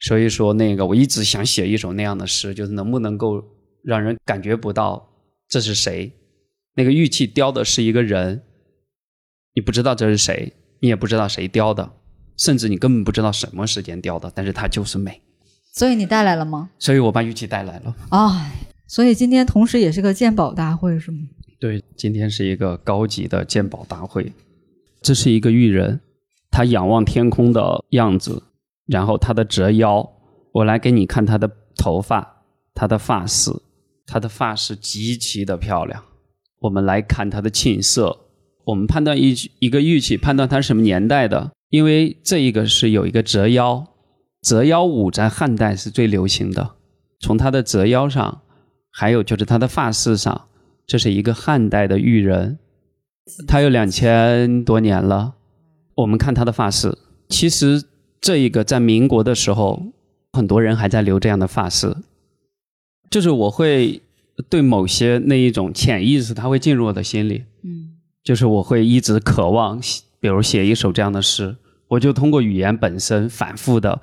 [0.00, 3.40] 所以说，那个我一直想写一首那样的诗，就是能不能够
[3.84, 5.08] 让人感觉不到
[5.48, 6.12] 这是谁。
[6.74, 8.42] 那个玉器雕的是一个人，
[9.54, 11.92] 你不知道这是谁，你也不知道谁雕的，
[12.36, 15.22] 甚至你根本不知道什么时间雕的，但是它就是美。
[15.72, 16.70] 所以你带来了吗？
[16.80, 17.94] 所以我把玉器带来了。
[18.10, 18.50] 啊。
[18.92, 21.20] 所以今天同时也是个鉴宝大会，是吗？
[21.58, 24.30] 对，今天是一个高级的鉴宝大会。
[25.00, 25.98] 这是一个玉人，
[26.50, 28.42] 他仰望天空的样子，
[28.84, 30.06] 然后他的折腰。
[30.52, 33.50] 我来给你看他的头发，他的发饰，
[34.06, 36.04] 他的发饰极其的漂亮。
[36.60, 38.14] 我们来看他的沁色。
[38.66, 43.86] 我们判断一一个玉器，判断它是什么年代的，因为这一个是有一个折腰，
[44.42, 46.72] 折腰舞在汉代是最流行的。
[47.20, 48.42] 从它的折腰上。
[48.94, 50.48] 还有就是他的发饰上，
[50.86, 52.58] 这是一个汉代的玉人，
[53.48, 55.34] 他有两千多年了。
[55.94, 57.82] 我们看他的发饰，其实
[58.20, 59.82] 这一个在民国的时候，
[60.32, 61.96] 很多人还在留这样的发饰。
[63.10, 64.02] 就是我会
[64.50, 67.44] 对某些那一种潜意识，他会进入我的心里。
[67.62, 69.80] 嗯，就是我会一直渴望，
[70.20, 71.56] 比如写一首这样的诗，
[71.88, 74.00] 我就通过语言本身反复的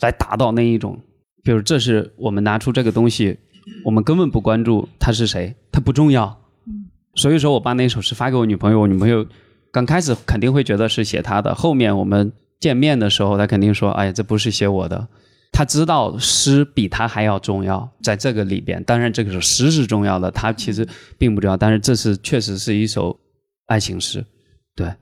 [0.00, 1.00] 来达到那一种，
[1.42, 3.38] 比如这是我们拿出这个东西。
[3.84, 6.40] 我们根本不关注他是谁，他不重要。
[7.14, 9.26] 所以说我把那首诗发给我女朋友，我女朋友
[9.70, 15.08] 刚开始肯定会觉得是写他的，后面我们见面的时候，他肯定说：“哎呀，这不是写我的。”
[15.52, 20.84] 他知道诗比他还要重要，在这个里边，当然这个首诗是重要的，他其实
[21.16, 21.56] 并不重要。
[21.56, 23.16] 但是这是确实是一首
[23.66, 24.24] 爱情诗，
[24.74, 24.92] 对。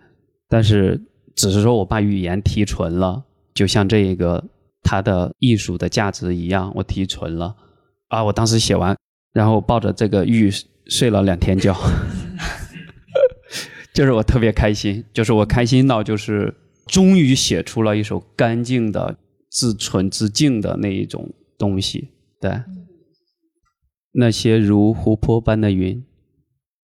[0.51, 1.01] 但是
[1.35, 4.45] 只是说我把语言提纯了，就像这一个
[4.83, 7.57] 它的艺术的价值一样，我提纯了。
[8.13, 8.23] 啊！
[8.23, 8.95] 我当时写完，
[9.33, 10.51] 然后抱着这个玉
[10.85, 11.75] 睡了两天觉，
[13.95, 16.55] 就是我特别开心，就是我开心到就是
[16.87, 19.19] 终于写出了一首干净的、
[19.51, 22.11] 自纯自净的那一种东西。
[22.39, 22.63] 对，
[24.13, 26.05] 那些如湖泊般的云，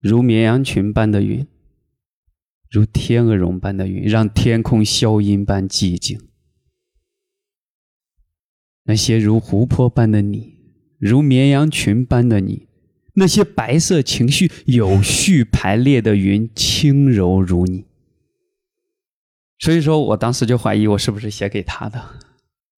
[0.00, 1.46] 如绵羊群般的云，
[2.70, 6.18] 如天鹅绒般的云，让天空消音般寂静。
[8.84, 10.57] 那些如湖泊般的你。
[10.98, 12.66] 如绵羊群般的你，
[13.14, 17.84] 那些白色情绪有序排列的云，轻柔如你。
[19.58, 21.98] 所以说我当时就怀疑我是不是写给他的。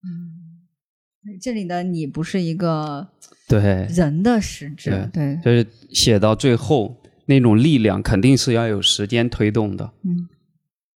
[0.03, 3.09] 嗯，这里的你不是一个
[3.49, 9.93] 对人的实质，对，就是写到最后那种力量肯定是要有时间推动的。
[10.03, 10.29] 嗯，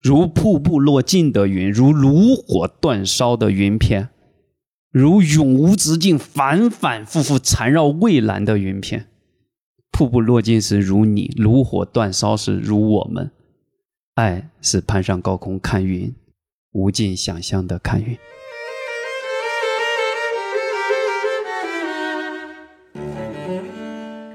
[0.01, 4.09] 如瀑布落尽的云，如炉火煅烧的云片。
[4.93, 9.07] 如永无止境、反反复复缠绕蔚蓝的云片，
[9.91, 13.31] 瀑布落尽时如你，炉火断烧时如我们。
[14.13, 16.13] 爱是攀上高空看云，
[16.73, 18.15] 无尽想象的看云。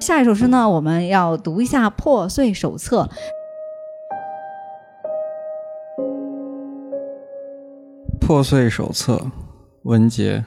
[0.01, 3.03] 下一首诗呢，我们要读一下《破碎手册》。
[8.27, 9.15] 《破碎手册》
[9.89, 10.45] 文杰。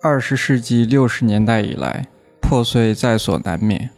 [0.00, 2.06] 二十世纪六十年代以来，
[2.40, 3.90] 破碎在所难免。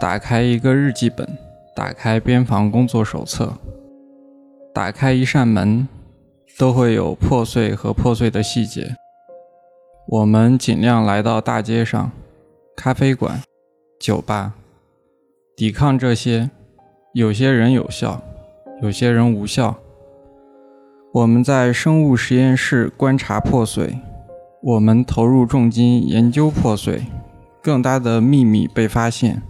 [0.00, 1.28] 打开一个日记本。
[1.74, 3.52] 打开边防工作手册，
[4.72, 5.86] 打开一扇门，
[6.58, 8.96] 都会有破碎和破碎的细节。
[10.08, 12.10] 我们尽量来到大街上、
[12.74, 13.42] 咖啡馆、
[14.00, 14.54] 酒吧，
[15.54, 16.48] 抵抗这些。
[17.12, 18.22] 有些人有效，
[18.80, 19.76] 有些人无效。
[21.16, 24.00] 我们在生物实验室观察破碎，
[24.60, 27.06] 我们投入重金研究破碎。
[27.62, 29.42] 更大的秘密被发现。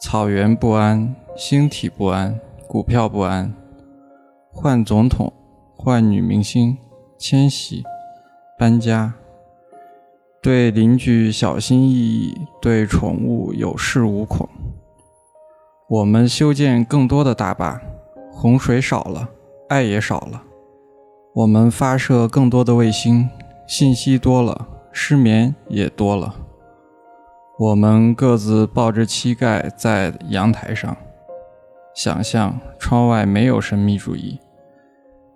[0.00, 3.54] 草原不安，星体不安，股票不安，
[4.50, 5.32] 换总统，
[5.76, 6.76] 换女明星，
[7.16, 7.84] 迁徙，
[8.58, 9.14] 搬家，
[10.42, 14.48] 对邻居小心翼翼，对宠物有恃无恐。
[15.88, 17.80] 我们修建更多的大坝，
[18.32, 19.28] 洪水少了，
[19.68, 20.42] 爱也少了。
[21.36, 23.28] 我们发射更多的卫星，
[23.66, 26.34] 信息多了，失眠也多了。
[27.58, 30.96] 我们各自抱着膝盖在阳台上，
[31.94, 34.40] 想象窗外没有神秘主义，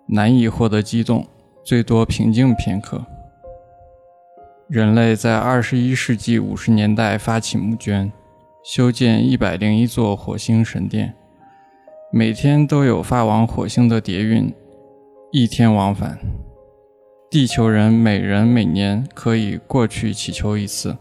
[0.07, 1.27] 难以获得激动，
[1.63, 3.05] 最多平静片刻。
[4.67, 8.11] 人类在二十一世纪五十年代发起募捐，
[8.63, 11.13] 修建一百零一座火星神殿，
[12.11, 14.51] 每天都有发往火星的叠运，
[15.33, 16.19] 一天往返。
[17.29, 20.97] 地球人每人每年可以过去祈求一次。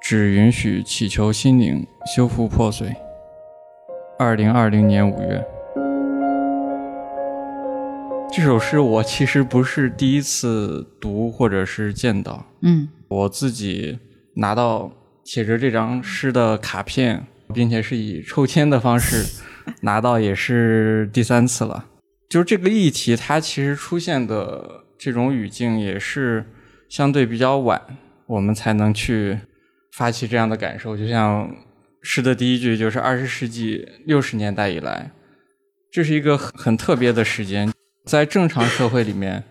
[0.00, 1.84] 只允许祈求心灵
[2.14, 2.94] 修复破碎。
[4.16, 5.44] 二零二零年五月，
[8.30, 12.46] 这首诗我其实不是第一次读或者是见到。
[12.62, 13.98] 嗯，我自己
[14.34, 14.92] 拿到
[15.24, 19.42] 写着这张诗的卡片，并且是以抽签的方式
[19.82, 21.86] 拿到，也是第三次了。
[22.28, 26.44] 就是这个议题，它其实出现的这种语境也是
[26.88, 27.80] 相对比较晚，
[28.26, 29.38] 我们才能去。
[29.92, 31.50] 发起这样的感受，就像
[32.02, 35.10] 诗的第一句就是二十世纪六十年代以来，
[35.90, 37.72] 这是一个很很特别的时间，
[38.04, 39.42] 在正常社会里面，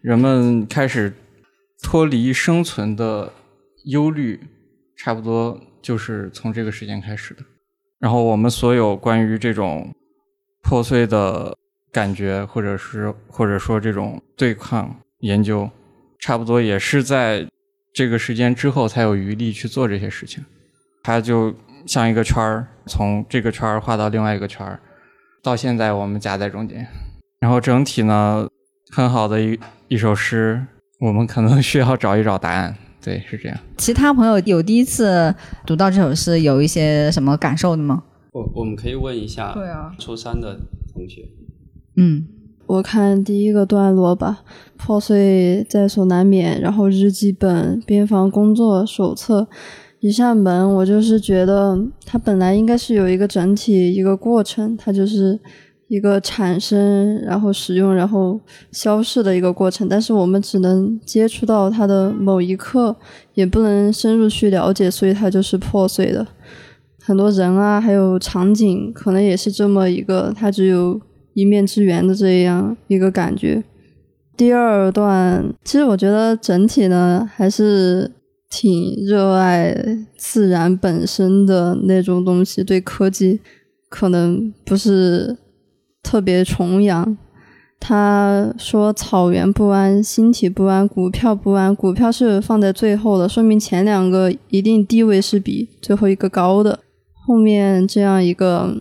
[0.00, 1.12] 人们开始
[1.82, 3.30] 脱离生存的
[3.84, 4.40] 忧虑，
[4.96, 7.44] 差不多就是从这个时间开始的。
[7.98, 9.94] 然后我们所有关于这种
[10.62, 11.54] 破碎的
[11.92, 15.70] 感觉，或者是或者说这种对抗研究，
[16.18, 17.46] 差不多也是在。
[17.94, 20.42] 这个时间之后才有余力去做这些事情，
[21.02, 24.80] 它就像一个圈儿，从这个圈儿画到另外一个圈儿，
[25.42, 26.88] 到现在我们夹在中间。
[27.38, 28.48] 然后整体呢，
[28.90, 30.66] 很好的一一首诗，
[31.00, 32.74] 我们可能 需要找一找答案。
[33.04, 33.58] 对，是这样。
[33.76, 35.34] 其他朋友有第一次
[35.66, 38.02] 读到这首诗有一些什么感受的吗？
[38.32, 40.58] 我我们可以问一下，对啊，初三的
[40.94, 41.28] 同学，
[41.96, 42.26] 嗯。
[42.64, 44.40] 我看第一个段落吧，
[44.78, 46.58] 破碎在所难免。
[46.58, 49.46] 然后日记本、边防工作手册、
[50.00, 55.38] 一扇门，我就是觉得它本来应该是有一个整体、一个过程，它就是
[55.88, 59.86] 一个产生、然后使用、然后消逝的一个过程。
[59.86, 62.96] 但是我们只能接触到它的某一刻，
[63.34, 66.26] 也不能深入去了解，所以它就是破碎的。
[67.02, 70.98] 很多人啊，还有场景，可能也是这么一个，它只有。
[71.34, 73.62] 一面之缘的这样一个感觉。
[74.36, 78.10] 第二段，其实我觉得整体呢还是
[78.50, 79.76] 挺热爱
[80.16, 83.40] 自然本身的那种东西，对科技
[83.88, 85.36] 可能不是
[86.02, 87.16] 特别崇洋。
[87.78, 91.74] 他说：“草原不安，星体不安，股票不安。
[91.74, 96.78] 股票是放在最后的，说明前两个一定地位是比最后一个高的。
[97.26, 98.80] 后面这样一个。”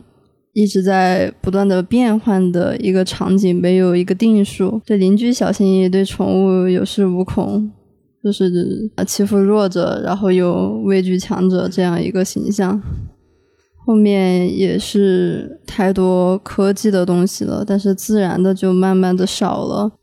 [0.54, 4.82] 一直在不断的变换的一个场景，没有一个定数。
[4.86, 7.72] 对邻居小心翼翼，对宠物有恃无恐，
[8.24, 12.82] 就是欺负弱者，然后又畏惧强者这样一个形象。
[13.86, 19.94] 后面也是太多科技的东西了，但是自然的就慢慢的少了。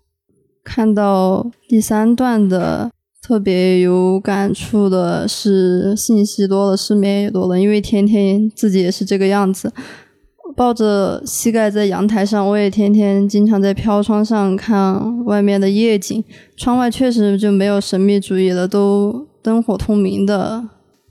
[0.64, 2.90] 看到第三段的
[3.22, 9.72] 特别有感触的是，信息多了，失眠也多了，因为天天自己也是这个样子。
[10.57, 16.24] 抱着膝盖在阳台上，我也天天经常在飘窗上看外面的夜景。
[16.57, 20.64] 窗外确实就没有神秘主义了，都灯火通明的，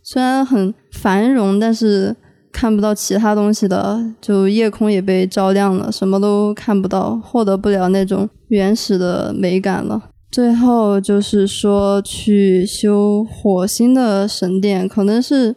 [0.04, 2.16] 虽然很繁荣，但是
[2.52, 10.10] 看不到其他东西的，就夜空也被照亮了，什么都看不到，获得不了那种原始的美感了。
[10.30, 15.56] 最后就是说去修火星的神殿，可能是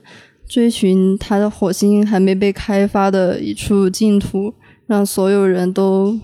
[0.51, 4.53] 追寻他的火星还没被开发的一处净土，
[4.89, 6.19] 让所有人都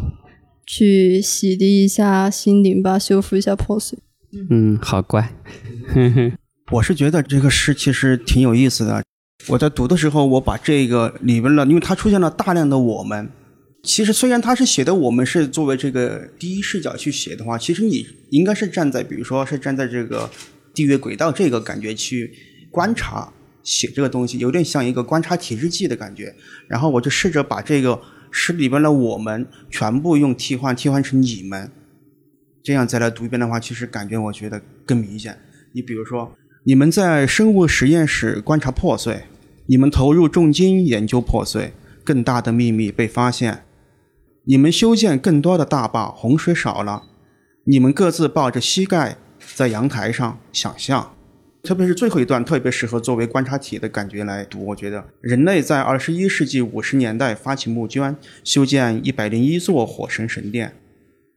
[0.66, 3.96] 去洗涤一下心灵吧，修复一下破碎。
[4.50, 5.32] 嗯，好乖。
[6.72, 9.00] 我是觉得这个诗其实挺有意思的。
[9.46, 13.30] 我在读的时候，我把这个里边了，因为它出现了大量的我们。
[13.84, 20.28] 其实虽然他是写的我们是作为这个第一视角去写的话，其实你应该是站在，比如说是站在这个
[20.74, 22.32] 地月轨道这个感觉去
[22.72, 23.32] 观察
[23.66, 26.34] 写这个东西，有点像一个观察体日记的感觉。
[26.68, 28.00] 然后我就试着把这个
[28.30, 31.70] 诗里边的我们全部用替换替换成你们，
[32.62, 35.36] 这样再来读一遍的话，其实感觉我觉得更明显。
[35.72, 36.32] 你比如说，
[36.64, 39.24] 你们在生物实验室观察破碎，
[39.66, 41.72] 你们投入重金研究破碎，
[42.04, 43.64] 更大的秘密被发现。
[44.44, 47.02] 你们修建更多的大坝，洪水少了。
[47.64, 49.16] 你们各自抱着膝盖
[49.56, 51.15] 在阳台上想象，
[51.66, 54.64] 特别是最后一段特别适合作为观察体的感觉来读。
[54.64, 60.72] 我觉得人类在二十一世纪五十年代发起募捐，修建一百零一座火神神殿。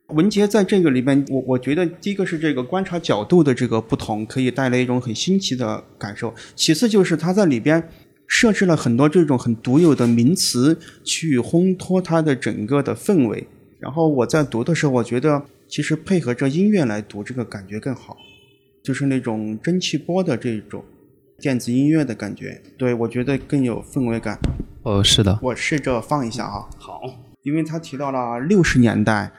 [0.09, 6.33] 文杰在这个里面，我我觉得第一个是这个观察角度的这个不同，可以带来一种很新奇的感受。
[6.55, 7.89] 其次就是他在里边。
[8.31, 13.47] 设置了很多这种很独有的名词去烘托它的整个的氛围。
[13.79, 18.15] 然后我在读的时候，我觉得其实配合着音乐来读，这个感觉更好，
[18.83, 20.83] 就是那种蒸汽波的这种
[21.39, 22.61] 电子音乐的感觉。
[22.77, 24.37] 对我觉得更有氛围感。
[24.83, 25.39] 哦，是的。
[25.41, 26.67] 我试着放一下啊。
[26.77, 27.01] 好。
[27.43, 29.31] 因为他提到了六十年代，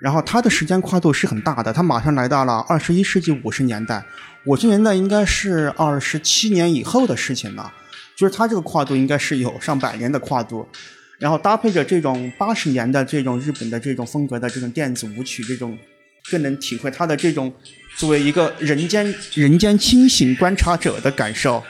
[0.00, 4.04] 然后他的时间跨度是很大的，他马上来到了二十一世纪五十年代。
[4.46, 7.72] 五十年代应该是二十七年以后的事情了。
[8.16, 10.66] 就是它这个跨度应该是有上百年的跨度，
[11.18, 15.76] 然后搭配着这种八十年的这种日本的这种风格的这种电子舞曲，这种
[16.30, 17.52] 更能体会他的这种
[17.96, 21.62] 作为一个人间人间清醒观察者的感受，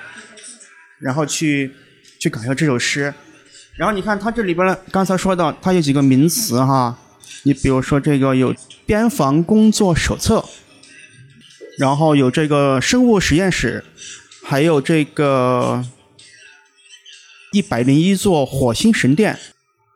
[0.99, 1.73] 然后去
[2.19, 3.13] 去感受这首诗。
[3.77, 6.99] 然后你看它这里边呢，刚才说到它有几个名词哈，
[7.45, 8.55] 你比如说这个有
[8.85, 10.45] 边防工作手册，
[11.79, 13.85] 然后有这个生物实验室，
[14.45, 15.85] 还有这个。
[17.53, 19.37] 一百零一座火星神殿，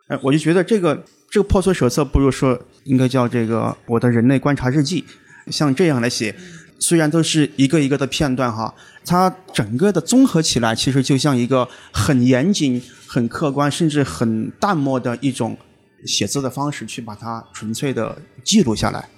[0.09, 1.05] 哎，我就觉得这个
[1.35, 5.05] 这个破碎手册不如说应该叫这个我的人类观察日记，
[5.49, 6.32] 像这样来写，
[6.78, 8.72] 虽然都是一个一个的片段哈，
[9.05, 15.59] 它整个的综合起来，其实就像一个很严谨、很客观，甚至很淡漠的一种
[16.07, 19.09] 写字的方式，去把它纯粹的记录下来。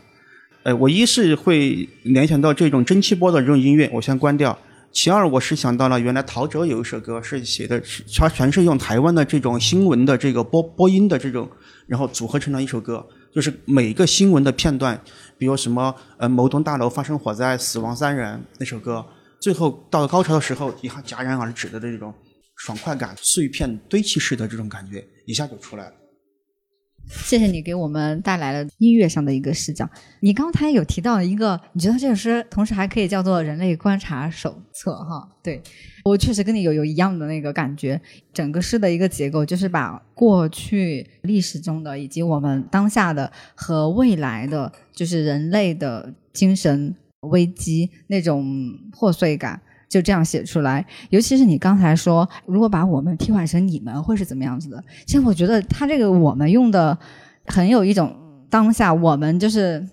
[0.63, 4.59] 呃，我一是会联想到这种蒸汽波的这种音乐，我先关掉。
[4.91, 7.83] 其二，我是想到了原来陶喆有一首歌是写的，
[8.17, 11.47] 他全是用台湾的这种新闻的这个播播音的这种，
[11.87, 15.01] 然后组合成了一首歌，就是每个新闻的片段，
[15.39, 19.05] 比如什么呃某栋大楼发生火灾死亡三人那首歌，
[19.41, 22.13] 最后到了高潮的时候，一下戛然而止的这种
[22.57, 25.93] 爽快感，碎片堆砌式的这种感觉一下就出来了。
[27.09, 29.89] 谢谢你给我们带来了音乐上的一个视角。
[30.21, 35.29] 你刚才有提到一个，你觉得这首诗同时还可以叫做《人类观察手册》哈？
[35.43, 35.63] 对
[36.05, 38.01] 我确实跟你有有一样的那个感觉。
[38.33, 49.61] 整个诗的一个结构就是把过去历史中的以及我们当下的和未来的，就是人类的精神危机那种破碎感。
[49.89, 54.83] 就这样写出来，尤其是你刚才说，如果把我们替换成你们，会是怎么样子的？
[55.07, 56.97] 其实我觉得他这个我们用的
[57.47, 58.15] 很有一种
[58.51, 59.87] 当下，我们就是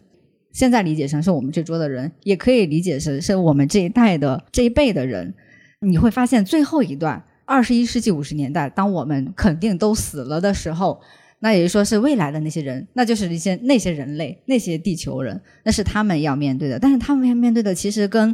[0.51, 5.33] 现在理解成是我们这桌的人，也可以理解成是我们这一代的这一辈的人。
[5.79, 11.01] 你会发现最后一段，二十一世纪五十年代，当我们肯定都死了的时候，
[11.39, 16.79] 那也就说是未来的那些人，那就是一些那些人类，那些地球人，那是他们要面对的。
[16.79, 18.33] 但是他们要面对的，其实跟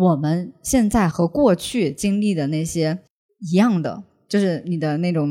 [0.00, 2.98] 我们现在和过去经历的那些
[3.38, 5.28] 一样的，就是你的那种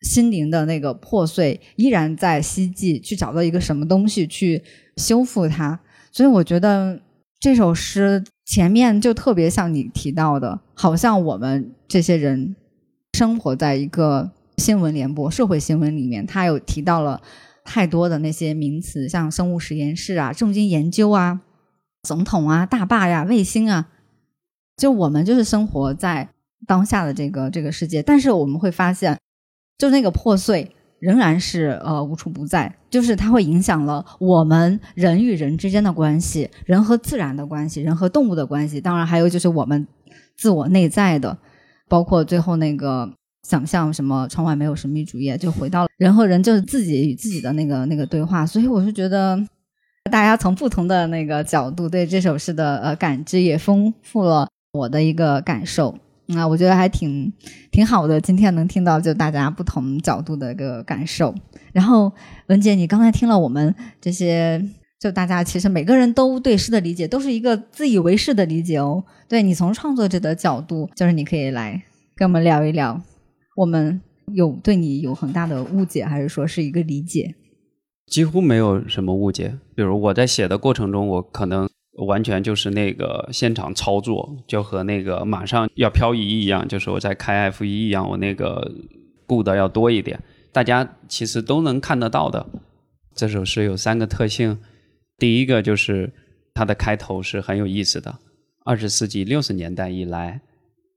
[0.00, 4.62] 心灵的那个破碎，依然在希冀去找到一个什么东西去
[4.96, 5.78] 修复它。
[6.10, 7.00] 所以我觉得
[7.38, 12.56] 这首诗前面就特别像你提到的，好像我们这些人
[13.12, 17.20] 生活在一个新闻联播、社会新闻里面，他有提到了
[17.62, 21.42] 太多的那些名词，像生物实验室啊、重金研究啊。
[22.02, 23.88] 总统啊，大坝呀，卫星啊，
[24.76, 26.28] 就我们就是生活在
[26.66, 29.16] 当下的这个这个世界，但是我们会发现，
[29.78, 39.86] 就那个破碎仍然是呃无处不在，就是它会影响了我们人与人之间的关系，人和自然的关系，人和动物的关系，当然还有就是我们
[40.36, 41.38] 自我内在的，
[41.88, 43.08] 包括最后那个
[43.44, 48.44] 想象什么窗外没有神秘主义，就回到了人和人就是自己与自己的那个那个对话。
[48.44, 49.38] 所以我是觉得，
[50.10, 55.96] 大家从不同的那个角度对这首诗的呃感知，也丰富了我的一个感受。
[56.26, 57.32] 那我觉得还挺
[57.70, 61.34] 挺好的，今天能听到就大家不同角度的一个感受。
[61.72, 62.12] 然后
[62.46, 64.64] 文姐，你刚才听了我们这些。
[65.02, 69.02] 就大家其实每个人都对诗的理解都是一个自以为是的理解哦。
[69.26, 71.82] 对你从创作者的角度，就是你可以来
[72.14, 73.02] 跟我们聊一聊，
[73.56, 74.00] 我们
[74.32, 77.34] 有对你有很大的误解，还是说是一个理解？
[78.06, 79.58] 几乎没有什么误解。
[79.74, 81.68] 比如我在写的过程中，我可能
[82.06, 88.70] 完全就是那个现场操作，就和那个马上要漂移一样，就是我在开 F 一一样，我那个
[89.26, 90.20] 顾的要多一点。
[90.52, 92.46] 大家其实都能看得到的。
[93.14, 94.58] 这首诗有三个特性。
[95.18, 96.12] 第一个就是
[96.52, 98.18] 它的开头是很有意思的，
[98.64, 100.40] 二十世纪六十年代以来，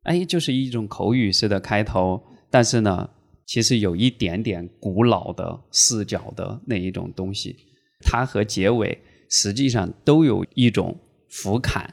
[0.03, 3.09] 哎，就是一种口语式的开头，但是呢，
[3.45, 7.55] 其实有一点点古老的视角的那一种东西。
[8.01, 8.97] 它和结尾
[9.29, 10.97] 实际上都有一种
[11.29, 11.85] 俯瞰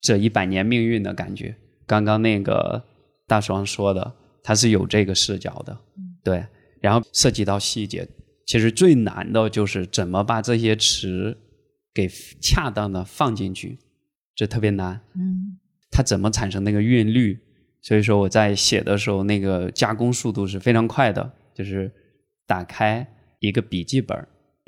[0.00, 1.54] 这一百年命运的感觉。
[1.86, 2.82] 刚刚那个
[3.26, 5.78] 大双说的，它是有这个视角的，
[6.22, 6.44] 对。
[6.80, 8.08] 然后涉及到细节，
[8.46, 11.36] 其实最难的就是怎么把这些词。
[11.94, 12.06] 给
[12.40, 13.76] 恰当的放进去，
[14.36, 15.00] 这特别难。
[15.16, 15.58] 嗯，
[15.90, 17.36] 它怎么产生那个韵律？
[17.80, 21.32] 所以说我在写的时候，那个加工速度是非常快的。
[21.54, 21.90] 就是
[22.46, 23.04] 打开
[23.40, 24.16] 一个笔记本，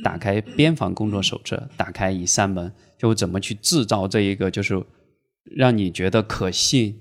[0.02, 4.82] 打开边防工作手册，打开一扇门，就怎么去制造这一个，就是
[5.56, 6.98] 让你觉得可信，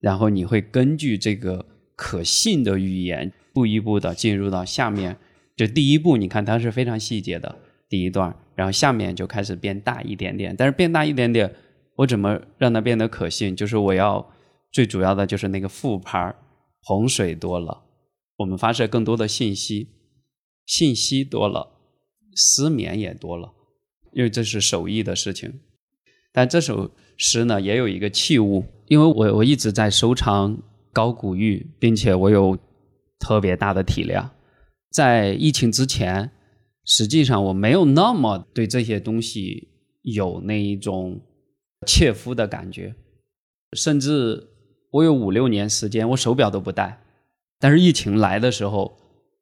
[0.00, 1.64] 然后你会根据这个
[1.94, 5.16] 可信的语言，步一步的进入到下面。
[5.54, 7.54] 就第一步，你看它是非常细节的。
[7.88, 11.54] 第一段，然后下面就开始变大一点点，但是变大一点点，
[11.94, 13.54] 我怎么让它变得可信？
[13.54, 14.26] 就是我要
[14.72, 16.34] 最主要的就是那个副牌
[16.82, 17.84] 洪水多了，
[18.36, 19.88] 我们发射更多的信息，
[20.66, 21.68] 信息多了，
[22.34, 23.52] 失眠也多了，
[24.12, 25.60] 因为这是手艺的事情。
[26.32, 30.60] 但这首诗呢，也有一个器物，因为我我一直在收藏
[30.92, 32.58] 高古玉，并且我有
[33.18, 34.30] 特别大的体量，
[34.90, 36.30] 在疫情之前。
[36.84, 39.68] 实际上我没有那么对这些东西
[40.02, 41.20] 有那一种
[41.86, 42.92] 切肤的感觉，
[43.76, 44.48] 甚至
[44.92, 47.00] 我有五六年时间我手表都不戴，
[47.58, 48.96] 但是疫情来的时候，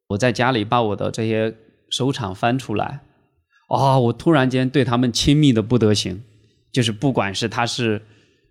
[0.09, 1.55] 我在家里把我的这些
[1.91, 3.01] 收藏翻出来，
[3.69, 6.23] 啊，我突然间对他们亲密的不得行，
[6.73, 8.01] 就是不管是它是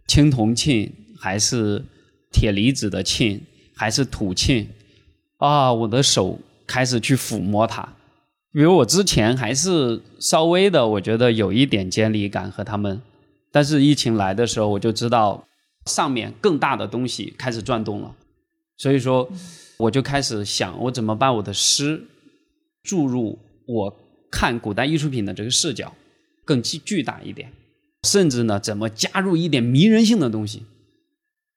[0.07, 1.81] 青铜器，还是
[2.33, 3.39] 铁离子的磬，
[3.75, 4.67] 还是土磬，
[5.37, 6.37] 啊，我的手
[6.67, 7.87] 开始去抚摸它。
[8.51, 13.01] 比如我之前还是稍微的，我觉得有一点监离感和他们，
[13.53, 15.45] 但是疫情来的时候，我就知道
[15.89, 18.15] 上面更大的东西开始转动了，
[18.77, 19.29] 所以说
[19.77, 22.03] 我就开始想，我怎么把我的诗
[22.83, 23.99] 注入我
[24.31, 25.93] 看古代艺术品的这个视角
[26.45, 27.51] 更巨巨大一点，
[28.03, 30.63] 甚至呢，怎么加入一点迷人性的东西。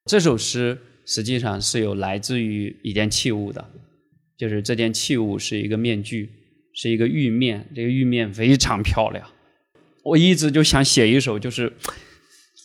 [0.06, 3.64] 这首诗实际上是有来自于一件器物的，
[4.36, 6.30] 就是这件器物是一个面具。
[6.74, 9.28] 是一个玉面，这个玉面非常漂亮。
[10.04, 11.70] 我一直就想写一首，就是，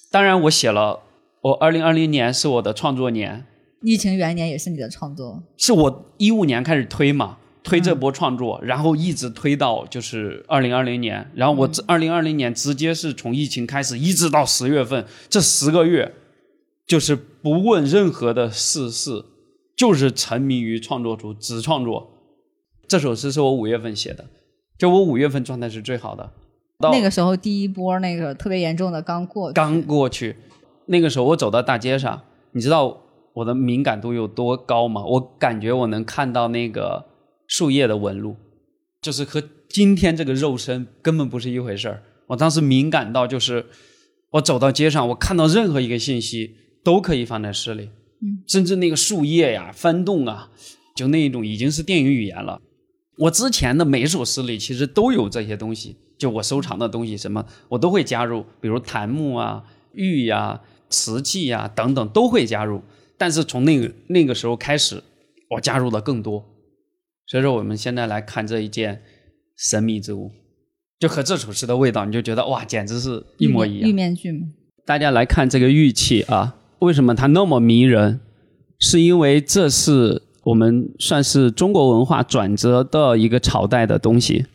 [0.10, 1.04] 当然我写了。
[1.48, 3.46] 我二零二零年是我的创作年，
[3.82, 5.42] 疫情元年也是你的创作。
[5.56, 16.14] 是我一五年开始推嘛，推这波创作，然后一直推到就是二零二零年，然后我二零二零年直接是从疫情开始，一直到十月份，这十个月
[16.86, 19.24] 就是不问任何的世事，
[19.74, 22.10] 就是沉迷于创作中，只创作。
[22.90, 24.26] 这首诗是我五月份写的，
[24.78, 26.30] 就我五月份状态是最好的。
[26.80, 30.36] 那个时候第一波那个特别严重的刚过，刚过去。
[30.88, 32.22] 那个时候我走到大街上，
[32.52, 33.02] 你知道
[33.34, 35.04] 我的敏感度有多高吗？
[35.06, 37.06] 我感觉我能看到那个
[37.48, 38.36] 树叶的纹路，
[39.02, 42.04] 就是和今天这个肉身根本不是一回事儿。
[42.28, 43.66] 我当时敏感到就是
[44.32, 47.90] 我走到街上，我看到任何一个信息都可以放在诗里，
[48.48, 50.50] 甚至那个树叶呀翻动啊，
[50.96, 52.60] 就那一种已经是电影语言了。
[53.20, 59.64] 我之前的每首诗里其实都有这些东西，就我收藏的东西，什么我都会加入，比如檀木啊、
[59.94, 62.82] 玉呀、瓷器呀等等都会加入。
[63.18, 65.04] 但是从那个那个时候开始，
[65.52, 66.46] 我加入的更多。
[67.26, 69.02] 所以说，我们现在来看这一件
[69.58, 70.32] 神秘之物，
[71.00, 73.90] 就和这首诗的味道，你就觉得哇，简直是一模一样。
[73.90, 74.48] 玉面具吗？
[74.86, 78.20] 大家来看这个玉器啊，为什么它那么迷人？
[78.80, 80.24] 是因为这是。
[80.48, 84.46] 我们算是中国文化转折的一个朝代的东西，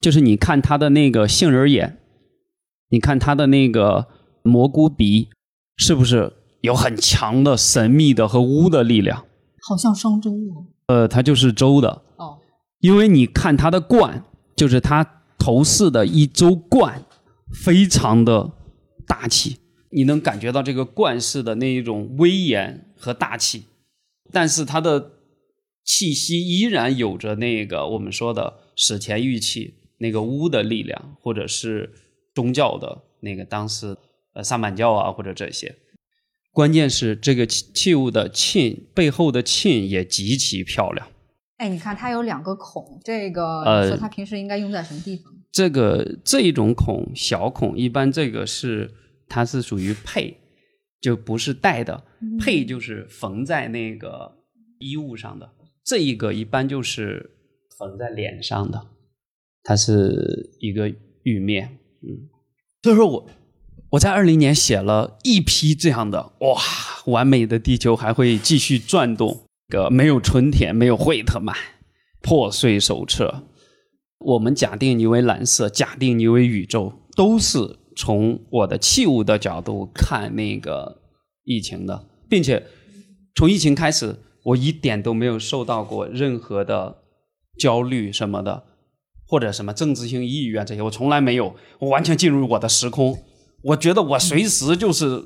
[0.00, 1.98] 就是你看它的那个杏仁眼，
[2.88, 4.06] 你看它的那个
[4.42, 5.28] 蘑菇鼻，
[5.78, 9.24] 是不是有很强的神秘的和巫的力量。
[9.66, 10.66] 好像商周哦。
[10.86, 12.38] 呃，它就是周的哦，
[12.80, 14.24] 因为你看它的冠，
[14.56, 17.04] 就是它头饰的一周冠，
[17.64, 18.50] 非常的
[19.06, 19.58] 大气，
[19.90, 23.64] 你能感觉到这个冠饰的那一种威严和大气，
[24.32, 25.12] 但是它的
[25.84, 31.92] 气息依然有着那个我们说的史前玉器那个巫的力量，或者是
[32.34, 33.94] 宗教的那个当时
[34.38, 35.74] 呃萨满教啊或者这些。
[36.52, 41.06] 关键是这个器器物的沁背后的沁也极其漂亮。
[41.56, 45.32] 哎，你看它有两个孔，这个呃你说它平时应该用在什么地方？
[45.50, 48.92] 这个这一种孔小孔，一般这个是
[49.28, 50.36] 它是属于配，
[51.00, 52.04] 就不是带的，
[52.40, 54.38] 配就是缝在那个
[54.78, 55.50] 衣物上的。
[55.84, 57.30] 这一个一般就是
[57.76, 58.86] 缝在脸上的，
[59.64, 60.88] 它是一个
[61.24, 62.28] 玉面，嗯。
[62.82, 63.28] 所以说我
[63.90, 66.60] 我在二零年写了一批这样的，哇，
[67.06, 69.44] 完美的地球还会继续转动。
[69.68, 71.54] 个没有春天，没有惠特曼，
[72.22, 73.44] 破碎手册。
[74.18, 81.02] 我们假定你为蓝色，假定你为宇宙，都是从我的器物的角度看那个
[81.44, 82.66] 疫情的，并且
[83.34, 87.02] 从疫情开始，我一点都没有受到过任何的
[87.58, 88.64] 焦虑什么的，
[89.26, 93.18] 或者什么政治性抑郁啊这些，我从来没有，我完全进入我的时空，
[93.62, 95.24] 我觉得我随时就是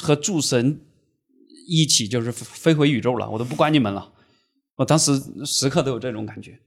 [0.00, 0.80] 和诸神
[1.66, 4.12] 一起就是飞回宇宙了，我都不管你们了，
[4.76, 5.12] 我当时
[5.44, 6.58] 时刻都有这种感觉。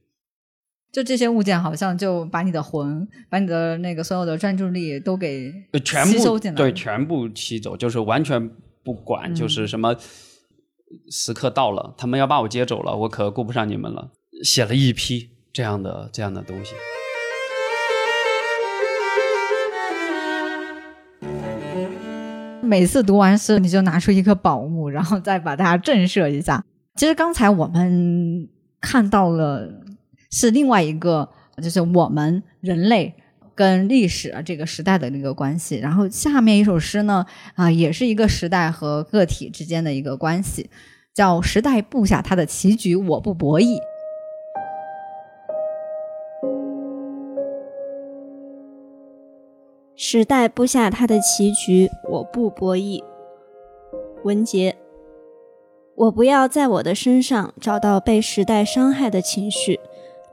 [0.92, 8.50] 就这些物件好像就把你的魂，把你的那个所有的专注力都给呃全吸收部进来对全部吸走，就是完全
[8.84, 9.96] 不管，嗯就是什么
[11.10, 14.10] 时刻到了，他们要把我接走了，我可顾不上你们了。
[14.44, 16.74] 写了一批这样的这样的东西，
[22.62, 26.64] 每次读完诗，你就拿出一颗宝物，然后再把它震慑一下。
[26.94, 28.48] 其实刚才我们
[28.80, 29.68] 看到了
[30.30, 31.28] 是另外一个，
[31.60, 33.12] 就是我们人类
[33.54, 35.76] 跟历史这个时代的那个关系。
[35.78, 40.70] 然后下面一首诗呢，啊、也是一个时代和个体之间的一个关系，
[41.12, 43.76] 叫《时代布下他的棋局，我不博弈》。
[50.04, 53.04] 时代布下他的棋局，我不博弈。
[54.24, 54.74] 文杰，
[55.94, 59.78] 我不要在我的身上找到被时代伤害的情绪。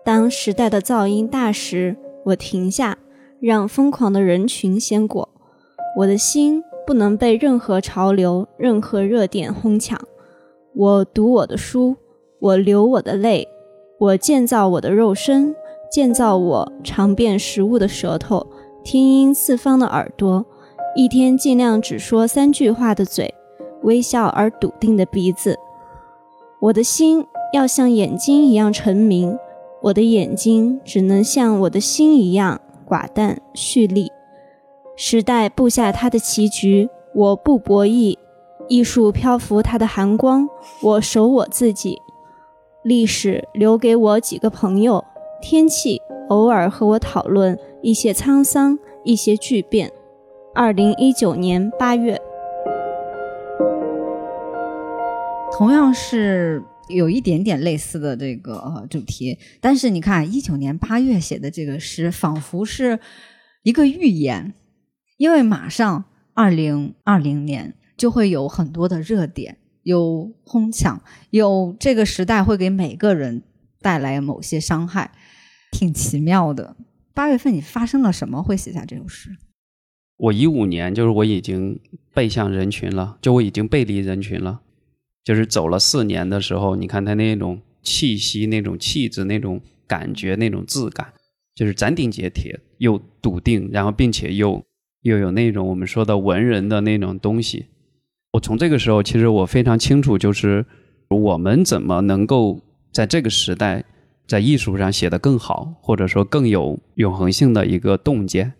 [0.03, 1.95] 当时代的噪音大时，
[2.25, 2.97] 我停下，
[3.39, 5.29] 让疯狂的人群先过。
[5.97, 10.01] 我的心不能被任何潮流、任何热点哄抢。
[10.73, 11.95] 我读我的书，
[12.39, 13.47] 我流我的泪，
[13.99, 15.55] 我建造我的肉身，
[15.91, 18.47] 建造我尝遍食物的舌头。
[18.91, 20.43] 听音四方的耳朵，
[20.95, 23.31] 一天尽量只说三句话的嘴，
[23.83, 25.59] 微笑而笃定的鼻子。
[26.59, 27.23] 我的心
[27.53, 29.37] 要像眼睛一样澄明，
[29.83, 34.11] 我的眼睛只能像我的心一样寡淡蓄力。
[34.95, 38.17] 时代布下它的棋局，我不博弈；
[38.67, 40.49] 艺术漂浮它的寒光，
[40.81, 41.99] 我守我自己。
[42.81, 45.05] 历史留给我几个朋友，
[45.43, 49.91] 天气偶尔和我讨论一些沧桑，一些巨变。
[50.53, 52.19] 二零一九年八月，
[55.57, 62.99] 同样是有一点点类似的这个主题，但是你看一九年八月写的这个诗，仿佛是
[63.63, 64.53] 一个预言，
[65.17, 66.05] 因为马上
[66.35, 71.01] 二零二零年就会有很多的热点，有哄抢，
[71.31, 73.41] 有这个时代会给每个人
[73.81, 75.11] 带来某些伤害，
[75.71, 76.75] 挺奇妙的。
[77.13, 79.35] 八月份你发生了什么，会写下这首诗？
[80.17, 81.79] 我一五年就是我已经
[82.13, 84.61] 背向人群了，就我已经背离人群了，
[85.23, 91.13] 就是走了四年的时候，你看他那种气息、那种气质、那种感觉、那种质感，
[91.55, 94.61] 就是斩钉截铁又笃定，然后并且又
[95.03, 97.67] 又有那种我们说的文人的那种东西。
[98.33, 100.65] 我从这个时候，其实我非常清楚，就是
[101.09, 102.61] 我们怎么能够
[102.91, 103.83] 在这个时代，
[104.29, 108.53] 在艺术上写得更好，或者说更有永恒性的一个洞见。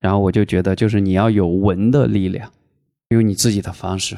[0.00, 2.50] 然后我就觉得，就是你要有文的力量，
[3.10, 4.16] 用你自己的方式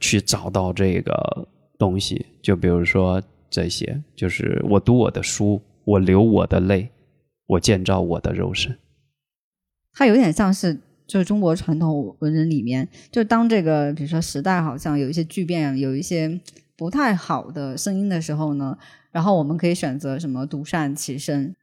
[0.00, 1.48] 去找到这个
[1.78, 2.26] 东西。
[2.42, 6.90] 就比如说这些，就是我读我的书，我流我的泪，
[7.46, 8.76] 我建造我的肉身。
[9.92, 16.40] 它有点像是就是中国传统文人里面，就当这个比如说时代好像有一些巨变，有一些
[16.76, 18.76] 不太好的声音的时候呢，
[19.16, 21.56] 然后我们可以选择什么独善其身，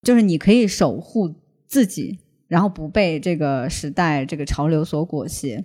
[0.00, 1.34] 就是你可以守护
[1.66, 2.18] 自己，
[2.48, 5.62] 然后不被这个时代这个潮流所裹挟。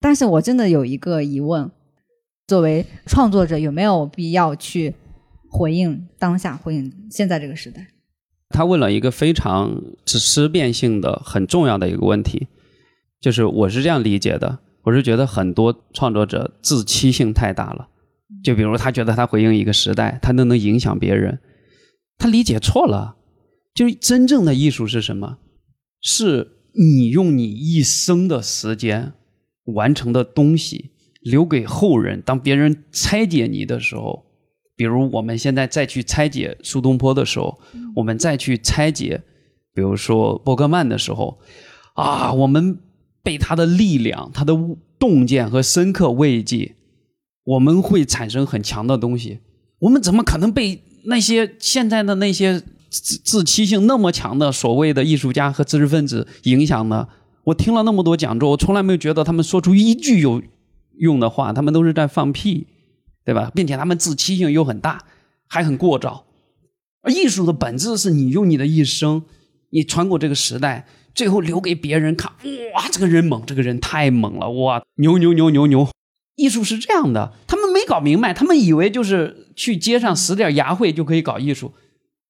[0.00, 1.70] 但是我真的有一个疑问：
[2.48, 4.94] 作为创作者，有没有必要去
[5.48, 7.86] 回应当下、回应现在这个时代？
[8.48, 12.48] 他问了一个非常思辨性的、很重要的一个问题，
[13.20, 17.90] 就是我是这样理解的，我是觉得很多创作者自欺性太大了。
[18.42, 21.38] 就比如他觉得他回应一个时代，他都能影响别人，
[22.16, 23.16] 他理解错了。
[23.74, 25.38] 就是真正的艺术是什么？
[26.00, 29.12] 是你用你一生的时间
[29.64, 30.90] 完成的东西，
[31.22, 32.20] 留给后人。
[32.20, 34.24] 当别人拆解你的时候，
[34.76, 37.60] 比如我们现在再去拆解苏东坡的时候，
[37.96, 39.22] 我们再去拆解，
[39.74, 41.38] 比如说伯格曼的时候，
[41.94, 42.78] 啊，我们
[43.22, 44.54] 被他的力量、他的
[44.98, 46.74] 洞见和深刻慰藉，
[47.48, 49.40] 我们会产生很强的东西。
[49.80, 57.08] 我们怎么可能被那些现在的那些自自欺性那么强的所谓的艺术家和知识分子影响呢？
[57.44, 60.42] 我听了那么多讲座，我从来没有觉得他们说出一句有
[60.98, 62.66] 用的话，他们都是在放屁。
[63.24, 63.52] 对吧？
[63.54, 65.02] 并且他们自欺性又很大，
[65.46, 66.24] 还很过招。
[67.02, 69.22] 而艺术的本质是你用你的一生，
[69.68, 72.32] 你穿过这个时代，最后留给别人看。
[72.74, 74.48] 哇，这个人猛，这个人太猛了！
[74.48, 75.86] 哇，牛牛牛牛牛！
[76.38, 81.74] 艺术是这样的，他们没搞明白，他们以为就是去街上拾点牙慧就可以搞艺术，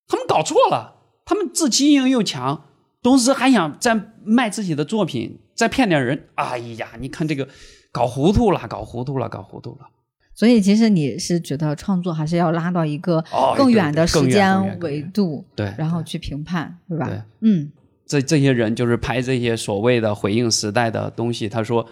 [0.08, 0.96] 他们搞错了。
[1.24, 2.64] 他们自欺性又强，
[3.02, 6.24] 同时还想再卖自己的作品，再骗点人。
[6.36, 7.46] 哎呀，你看这个，
[7.92, 9.86] 搞糊涂了，搞糊涂了，搞糊涂了。
[10.34, 13.22] 所以，其实你是觉得创作还是要拉到一个
[13.56, 17.06] 更远的时间维度，对，然后去评判，对吧？
[17.06, 17.70] 对，嗯，
[18.06, 21.46] 这这些人就是拍这些所谓的回应时代的东西。
[21.46, 21.86] 他说，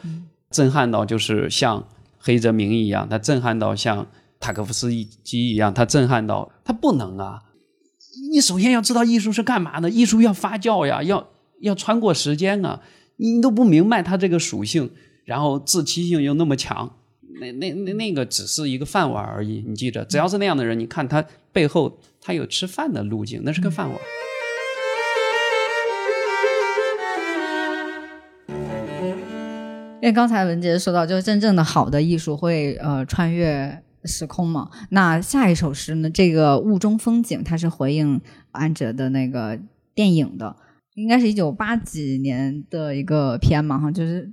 [0.51, 1.87] 震撼到就是像
[2.27, 4.05] 黑泽明一样，他震撼到像
[4.41, 4.91] 塔可夫斯
[5.23, 7.41] 基一样，他震撼到他不能啊！
[8.33, 11.29] 你首先要知道艺术是干嘛的，艺术要发酵呀，要
[11.61, 12.83] 要穿过时间啊！
[13.19, 14.91] 你都不明白它这个属性，
[15.25, 16.97] 然后自欺性又那么强。
[17.39, 23.97] 那那那那个只是一个饭碗而已，你记着，只要是那样的人，你看他背后他有吃饭的路径，那是个饭碗。
[30.03, 34.71] 因为刚才文杰说到，就是真正的好的艺术会呃穿越时空嘛。
[34.91, 36.11] 那下一首诗呢？
[36.11, 38.21] 这个雾中风景，它是回应
[38.53, 39.59] 安哲的那个
[39.95, 40.57] 电影的，
[40.95, 44.33] 应该是一九八几年的一个片嘛，哈，就是。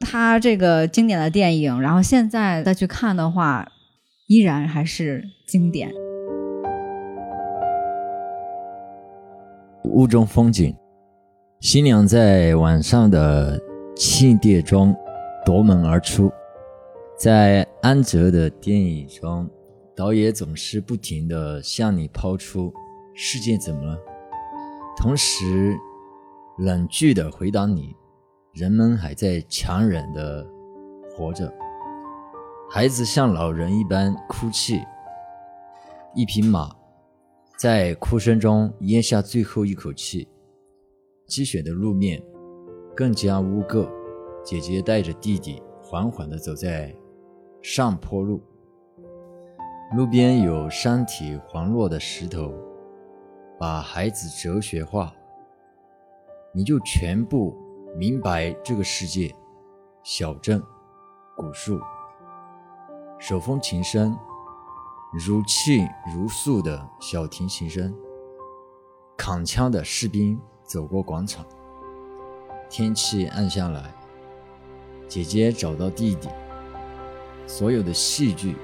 [0.00, 3.66] 他这个经典的电影，然后现在再去看的话，
[4.28, 5.90] 依然还是经典。
[9.82, 10.72] 雾中风景，
[11.58, 13.60] 新娘在晚上的
[13.98, 14.94] 气垫中
[15.44, 16.30] 夺门而出。
[17.18, 19.50] 在安哲的电影中，
[19.96, 22.72] 导演总是不停的向你抛出
[23.12, 23.98] “世界怎么了”，
[24.96, 25.76] 同时
[26.58, 27.92] 冷峻的回答你。
[28.52, 30.46] 人们还在强忍的
[31.10, 31.52] 活着，
[32.70, 34.80] 孩子像老人一般哭泣，
[36.14, 36.70] 一匹马
[37.56, 40.28] 在哭声中咽下最后一口气。
[41.26, 42.22] 积雪的路面
[42.98, 43.88] 更加污垢，
[44.42, 46.92] 姐姐带着弟弟缓缓地走在
[47.62, 48.42] 上坡路，
[49.94, 52.52] 路边有山体滑落的石头，
[53.56, 55.12] 把孩子哲学化，
[56.52, 57.56] 你就全部。
[57.96, 59.32] 明白这个世界，
[60.02, 60.60] 小镇，
[61.36, 61.80] 古树，
[63.18, 64.14] 手风琴声，
[65.26, 67.94] 如泣如诉的小提琴声，
[69.16, 71.46] 扛枪的士兵走过广场。
[72.70, 73.82] 天气暗下来，
[75.08, 76.28] 姐姐找到弟弟。
[77.46, 78.56] 所有的戏剧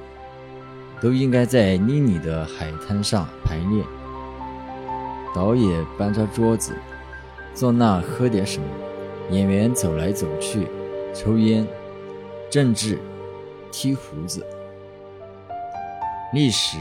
[1.01, 3.85] 都应该在妮妮的海滩上排练。
[5.35, 6.77] 导演搬着桌子，
[7.55, 8.69] 坐那喝点什么。
[9.31, 10.69] 演员走来走去，
[11.15, 11.67] 抽烟，
[12.51, 12.99] 政治，
[13.73, 14.47] 剃胡子。
[16.35, 16.77] 历史，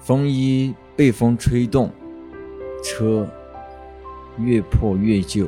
[0.00, 1.90] 风衣被风吹动，
[2.82, 3.28] 车
[4.38, 5.46] 越破越旧，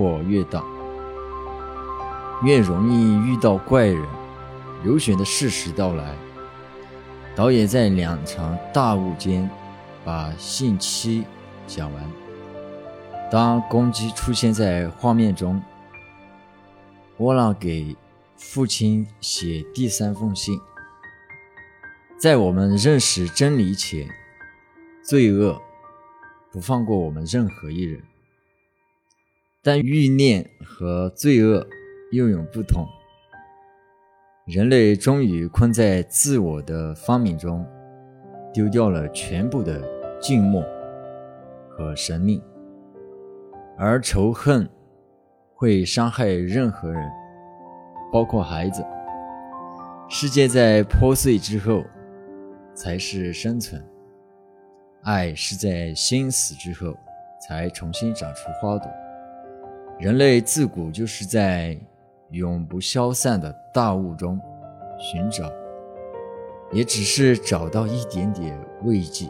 [0.00, 0.64] 破越大，
[2.42, 4.02] 越容易遇到怪人。
[4.82, 6.16] 流血的事实到来，
[7.36, 9.50] 导演在两场大雾间
[10.06, 11.26] 把信息
[11.66, 12.02] 讲完。
[13.30, 15.60] 当公鸡出现在画面中，
[17.18, 17.94] 沃拉给
[18.38, 20.58] 父亲写第三封信。
[22.18, 24.08] 在我们认识真理前，
[25.04, 25.60] 罪恶
[26.50, 28.02] 不放过我们任何一人。
[29.62, 31.66] 但欲念和罪恶
[32.12, 32.86] 又有不同。
[34.46, 37.66] 人类终于困在自我的发明中，
[38.54, 39.78] 丢掉了全部的
[40.18, 40.64] 静默
[41.68, 42.42] 和神秘。
[43.76, 44.66] 而仇恨
[45.54, 47.06] 会伤害任何人，
[48.10, 48.82] 包括孩子。
[50.08, 51.84] 世界在破碎之后，
[52.74, 53.78] 才是生存；
[55.02, 56.96] 爱是在心死之后，
[57.46, 58.90] 才重新长出花朵。
[60.00, 61.78] 人类自古就是在
[62.30, 64.40] 永不消散的大雾中
[64.98, 65.44] 寻找，
[66.72, 69.26] 也只是找到一点点慰藉。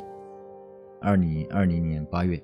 [1.00, 2.40] 二零二零年八月。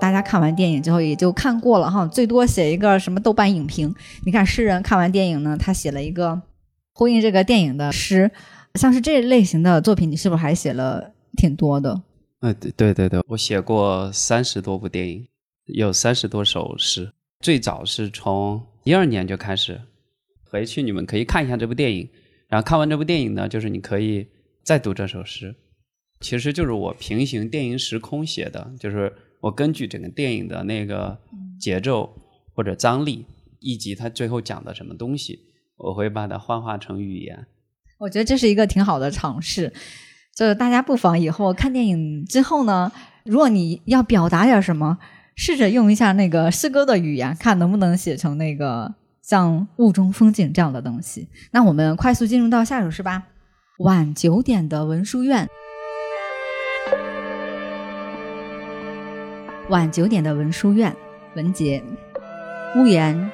[0.00, 3.94] 大家看完电影之后也就看过了哈，最多写一个什么豆瓣影评。
[4.24, 6.40] 你看诗人看完电影呢，他写了一个
[6.94, 8.30] 呼应这个电影的诗。
[8.76, 12.02] 像是这类型的作品，你是不是还写了挺多的？
[12.40, 15.26] 呃，对对对对，我写过三十多部电影，
[15.66, 17.12] 有三十多首诗。
[17.40, 19.80] 最早是从一二年就开始，
[20.50, 22.08] 回去你们可以看一下这部电影。
[22.48, 24.26] 然后看完这部电影呢，就是你可以
[24.62, 25.54] 再读这首诗。
[26.20, 31.18] 其实就是我平行电影时空写的，就是我根据整个电影的那个
[31.58, 32.14] 节奏
[32.54, 33.26] 或者张力，
[33.58, 35.40] 以及它最后讲的什么东西，
[35.76, 37.46] 我会把它幻化成语言。
[37.98, 39.72] 我觉得这是一个挺好的尝试，
[40.34, 42.92] 就是大家不妨以后看电影之后呢，
[43.24, 44.98] 如果你要表达点什么，
[45.34, 51.28] 试着用一下那个诗歌的语言，看能不能写成那个像雾中风景这样的东西。
[51.52, 53.22] 那我们快速进入到下首诗吧，
[53.84, 55.46] 《晚九点的文殊院》。
[59.70, 60.94] 晚九点的文殊院，
[61.34, 61.82] 文杰。
[62.76, 63.30] 屋檐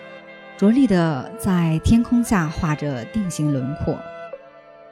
[0.56, 3.98] 着力的在天空下画着定型轮廓。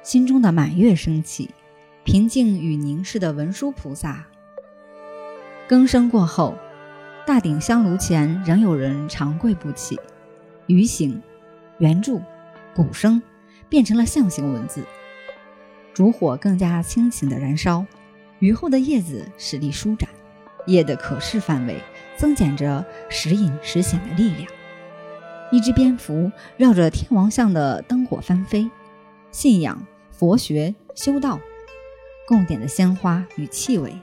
[0.03, 1.51] 心中的满月升起，
[2.05, 4.27] 平静与凝视的文殊菩萨。
[5.69, 6.57] 更声过后，
[7.27, 9.99] 大鼎香炉前仍有人长跪不起。
[10.67, 11.21] 鱼形、
[11.79, 12.23] 圆柱、
[12.75, 13.21] 鼓声
[13.69, 14.85] 变成了象形文字。
[15.93, 17.85] 烛火更加清醒的燃烧，
[18.39, 20.09] 雨后的叶子使力舒展，
[20.67, 21.77] 叶的可视范围
[22.17, 24.51] 增减着时隐时显的力量。
[25.53, 28.71] 一只蝙蝠绕着天王像的灯火翻飞。
[29.33, 29.81] 信仰、
[30.21, 31.41] 佛学、修道，
[32.29, 33.95] 供点的鲜花与气味，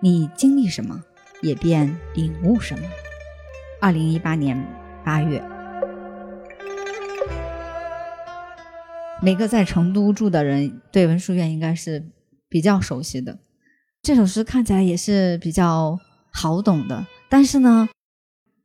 [0.00, 1.04] 你经历什么，
[1.42, 2.88] 也便领悟什么。
[3.78, 4.66] 二零一八年
[5.04, 5.44] 八月，
[9.20, 12.08] 每个在成都住的人对文殊院应该是
[12.48, 13.38] 比较熟悉的。
[14.00, 15.98] 这首诗看起来也是比较
[16.32, 17.90] 好懂的，但是呢，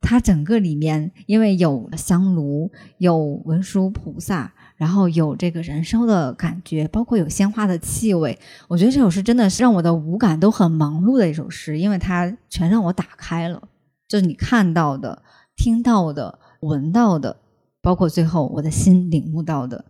[0.00, 4.54] 它整个里面因为有香炉，有文殊菩萨。
[4.76, 8.38] 然后有这个燃烧的感觉，包括有鲜花的气味。
[8.68, 13.62] 我觉得这首诗真的是让我的五感都很忙碌的一首诗，因为它全让我打开了，
[14.06, 15.22] 就是你看到的、
[15.56, 17.36] 听到的、闻到的，
[17.80, 19.84] 包括最后我的心领悟到的。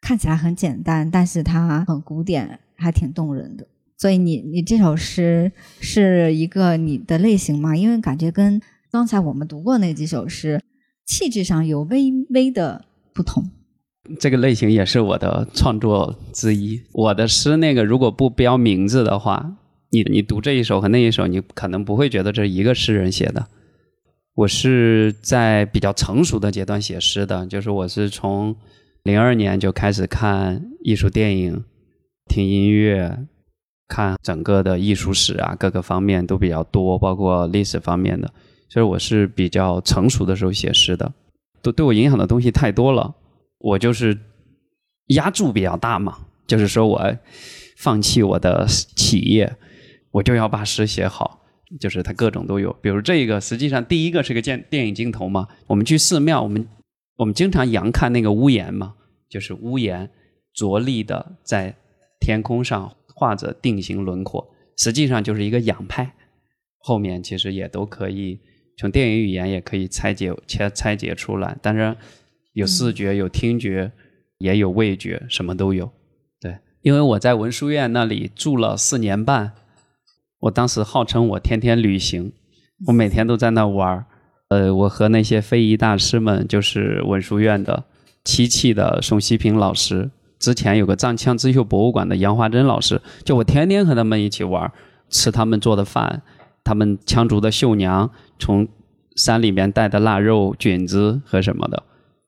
[0.00, 3.64] 看起来很简单，但是它很古典，还挺动人的。
[3.96, 7.76] 所以你你这首诗是一个你的类型吗？
[7.76, 10.60] 因为感觉跟刚才我们读过那几首诗
[11.06, 12.84] 气质上有微微的
[13.14, 13.48] 不同。
[14.18, 16.80] 这个类型也是我的创作之一。
[16.92, 19.52] 我的诗那个如果不标名字的话，
[19.90, 23.46] 你你读这一首和那一首，你可能不会觉得这是一个诗人写的。
[24.34, 28.56] 我是在比较成熟的阶段写诗的，就是我是从
[29.04, 31.64] 零二年就开始看艺术电影、
[32.26, 33.26] 听音乐、
[33.86, 38.32] 看整个的艺术史啊，各个方面都比较多，包括历史方面的。
[38.68, 41.12] 所以我是比较成熟的时候写诗的，
[41.60, 43.14] 都对我影响的东西太多了。
[43.62, 44.18] 我就是
[45.06, 47.16] 压注比较大嘛，就是说我
[47.76, 49.56] 放弃我的企业，
[50.10, 51.38] 我就要把诗写好。
[51.80, 55.48] 就是它各种都有，比如这个，实际上第一个是个电电影镜头嘛。
[55.66, 56.68] 我们去寺庙，我们
[57.16, 58.94] 我们经常仰看那个屋檐嘛，
[59.30, 60.10] 就是屋檐
[60.52, 61.74] 着力的在
[62.20, 64.46] 天空上画着定型轮廓，
[64.76, 66.12] 实际上就是一个仰拍。
[66.78, 68.38] 后面其实也都可以
[68.76, 71.96] 从电影语言也可以拆解拆拆解出来，但是。
[72.52, 73.92] 有视觉，有听觉，
[74.38, 75.90] 也有味觉，什么都有。
[76.40, 79.52] 对，因为我在文殊院那里住了四年半，
[80.40, 82.32] 我当时号称我天天旅行，
[82.86, 84.06] 我每天都在那玩儿。
[84.48, 87.84] 呃，我和那些非遗大师们，就是文殊院的
[88.22, 94.70] 漆器的宋希平老师，之前有个藏羌织绣博物馆的杨华珍老师，就我天天和他们一起玩，
[95.08, 96.22] 吃他们做的饭，
[96.62, 98.68] 他们羌族的绣娘从
[99.16, 101.82] 山里面带的腊肉菌子和什么的。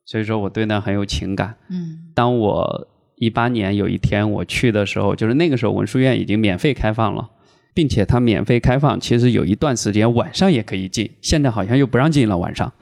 [0.04, 1.56] 所以说我对那很有情感。
[1.70, 7.30] 嗯，当我一八年有一天我去的时候，就是那个时候文殊院已经免费开放了，
[7.72, 12.72] 并且它免费开放，其实有一段时间晚上也可以进，现在好像又不让进了晚上。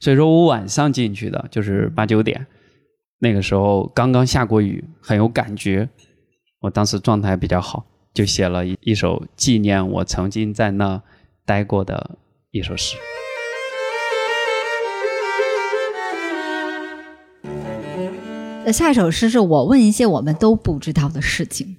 [0.00, 2.46] 所以说我晚上进去的，就是八九点，
[3.18, 5.88] 那个时候刚刚下过雨，很有感觉。
[6.60, 11.02] 我当时状态比较好，就写了一一首纪念我曾经在那
[11.44, 12.18] 待过的
[12.50, 12.96] 一首诗。
[18.72, 21.76] 下一首诗是我问一些我们都不知道的事情。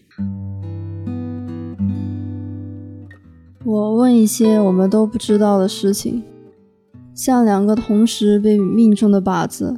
[3.65, 6.23] 我问一些我们都不知道的事情，
[7.13, 9.77] 像两个同时被命中的靶子，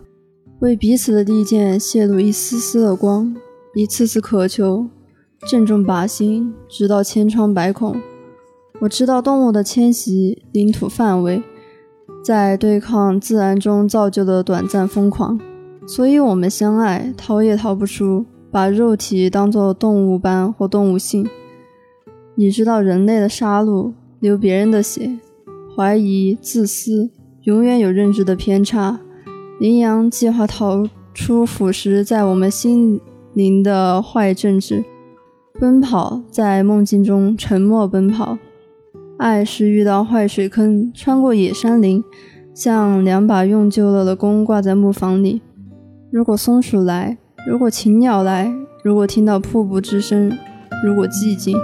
[0.60, 3.36] 为彼此的利剑泄露一丝丝的光，
[3.74, 4.88] 一次次渴求，
[5.50, 7.98] 正中靶心，直到千疮百孔。
[8.80, 11.44] 我知道动物的迁徙、领土范围，
[12.24, 15.38] 在对抗自然中造就的短暂疯狂，
[15.88, 21.28] 所以我们相爱，逃也逃不出，把肉体当作动物般或动物性。
[22.36, 25.20] 你知道人类的杀戮，流别人的血，
[25.76, 27.10] 怀疑、自私，
[27.44, 29.00] 永远有认知的偏差。
[29.60, 33.00] 羚羊计划逃出腐蚀在我们心
[33.34, 34.84] 灵的坏政治，
[35.60, 38.38] 奔跑在梦境中，沉默奔跑。
[39.18, 42.04] 爱是遇到坏水坑，穿过野山林，
[42.54, 45.42] 像两把用旧了的弓挂在木房里。
[46.12, 48.54] 如果松鼠来，如果禽鸟来，
[48.84, 50.38] 如果听到瀑布之声，
[50.84, 51.58] 如果寂静。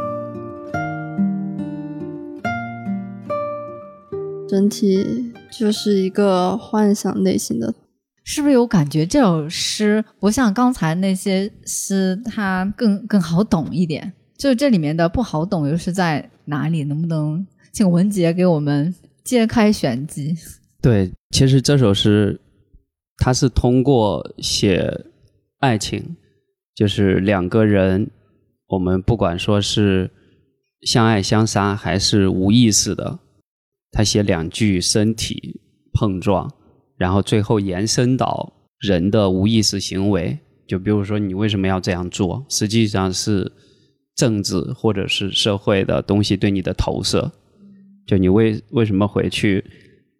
[4.48, 7.74] 整体就是一个幻想类型的，
[8.24, 14.14] 是不是有感觉这首诗不像刚才那些诗，它更更好懂一点？
[14.38, 16.86] 就这里面的不好懂又是在哪里？
[16.86, 18.96] 能不能请文杰给我们
[19.26, 20.38] 揭开玄机？
[20.82, 22.40] 对，其实这首诗
[23.18, 25.06] 他是通过写
[25.60, 26.16] 爱情，
[26.76, 28.10] 就是两个人，
[28.68, 30.10] 我们不管说是
[30.82, 33.20] 相爱相杀还是无意识的。
[33.92, 35.60] 他写两句身体
[35.94, 36.52] 碰撞，
[36.98, 40.38] 然后最后延伸到人的无意识行为。
[40.68, 42.46] 就比如说，你为什么要这样做？
[42.50, 43.52] 实际上是
[44.16, 47.32] 政治或者是社会的东西对你的投射。
[48.06, 49.64] 就你为为什么回去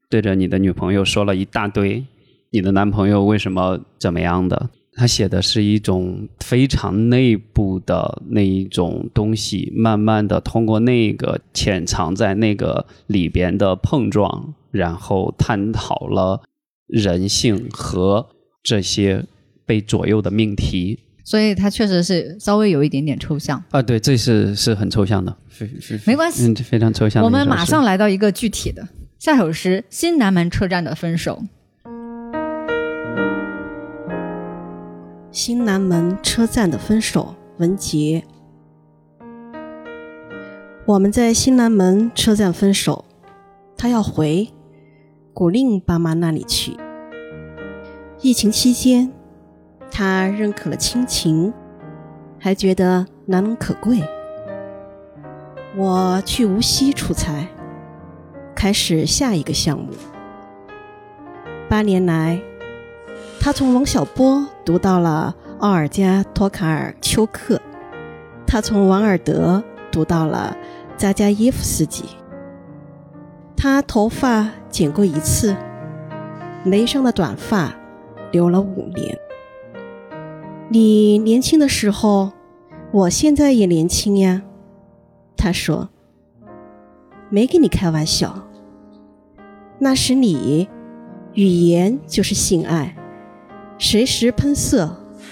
[0.10, 2.04] 对着你的女朋友说了一大堆？
[2.52, 4.70] 你的男朋友为什么怎么样的？
[5.00, 16.42] 他写的是一种非常内部的那一种东西，慢慢的通过那个潜藏在那个里边的碰撞，然后探讨了
[16.88, 18.28] 人性和
[18.64, 19.24] 这些
[19.68, 20.98] 被左右的命题。
[21.24, 25.38] 所以它确实是稍微有一点点抽象啊，对，这是是很抽象的，
[26.08, 27.24] 没关系，嗯非常抽象。
[27.24, 28.88] 我们马上来到一个具体的，
[29.20, 31.44] 下首诗《新南门车站的分手》。
[35.38, 38.24] 新南门车站的分手，文杰。
[40.84, 43.06] 我们在新南门车站分手，
[43.78, 44.50] 他要回
[45.36, 46.76] 古令爸妈那里去。
[48.20, 49.12] 疫情期间，
[49.92, 51.54] 他认可了亲情，
[52.40, 54.02] 还觉得难能可贵。
[55.76, 57.48] 我去无锡出差，
[58.56, 59.92] 开始下一个项目。
[61.70, 62.42] 八年来。
[63.48, 67.62] 他从王小波读到了奥尔加·托卡尔丘克，
[68.46, 70.54] 他从王尔德读到了
[70.98, 72.04] 扎加耶夫斯基。
[73.56, 75.56] 他头发剪过一次，
[76.66, 77.74] 眉上的短发
[78.34, 79.18] 留了五年。
[80.68, 82.34] 你年轻的时候，
[82.92, 84.42] 我现在也年轻呀。
[85.38, 85.88] 他说
[87.32, 88.46] ：“没跟你开玩笑。
[89.80, 90.68] 那时你
[91.34, 92.94] 语言就是性爱。”
[93.80, 94.90] 随时喷射，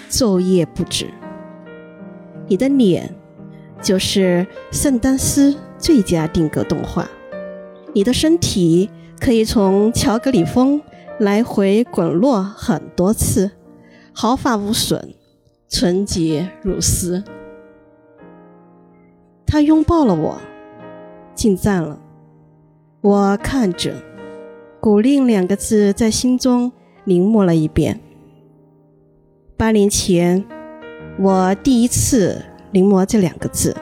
[0.08, 1.08] 昼夜不止。
[2.48, 3.14] 你的脸
[3.82, 7.08] 就是圣丹斯最佳定格动画。
[7.92, 8.88] 你的身体
[9.18, 10.80] 可以从乔格里峰
[11.18, 13.50] 来回滚落很多次，
[14.12, 15.14] 毫发无损，
[15.68, 17.24] 纯洁如丝。
[19.46, 20.40] 他拥抱了我，
[21.34, 21.98] 进站了。
[23.00, 23.94] 我看着
[24.80, 26.70] “古令”两个字在心中
[27.04, 28.00] 凝默了一遍。
[29.58, 30.44] 八年前，
[31.18, 33.74] 我第一次临摹这两个字。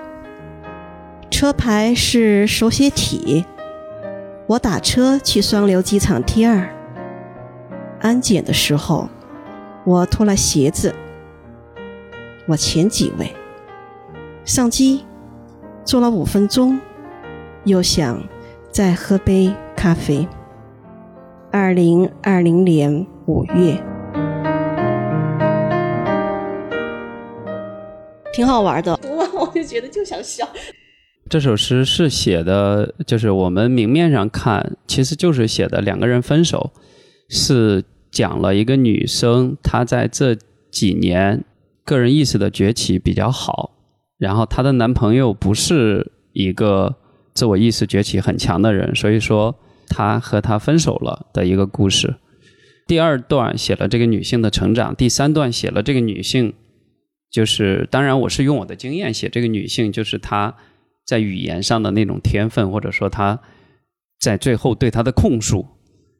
[1.29, 3.45] 车牌是手写体。
[4.47, 6.73] 我打车去双流机场 T 二。
[7.99, 9.09] 安检的时候，
[9.85, 10.95] 我脱了鞋子。
[12.47, 13.33] 我前几位。
[14.45, 15.05] 上机，
[15.85, 16.79] 坐了五分钟，
[17.65, 18.23] 又想
[18.71, 20.29] 再喝杯咖啡。
[21.51, 23.83] 二零二零年五月。
[28.35, 29.33] 挺好玩的， 读完！
[29.35, 30.47] 我就觉得就想笑。
[31.31, 36.73] 这首诗是写的，就是我们明面上看，其实就是写的两个人分手，
[37.29, 40.37] 是讲了一个女生她在这
[40.71, 41.45] 几年
[41.85, 43.71] 个人意识的崛起比较好，
[44.19, 46.97] 然后她的男朋友不是一个
[47.33, 49.55] 自我意识崛起很强的人，所以说
[49.89, 52.17] 她和他分手了的一个故事。
[52.87, 56.53] 第二段写了这个女性的成长，第三段写了这个女性，
[57.35, 60.55] 就是当然我是用我的经验写这个女性，就是她
[61.05, 63.41] 在语言上的那种天分，或者说她
[64.21, 65.67] 在最后对她的控诉。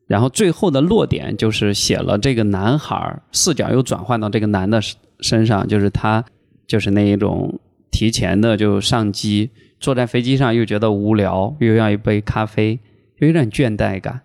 [0.09, 4.81] 然后最后的落点就是写了这个男孩视角又转换到这个男的
[5.21, 6.25] 身上，就是他
[6.67, 7.61] 就是那一种
[7.93, 12.81] 提前的就上机，坐在飞机上又觉得无聊，又要一杯咖啡，
[13.19, 14.21] 又有点倦怠感，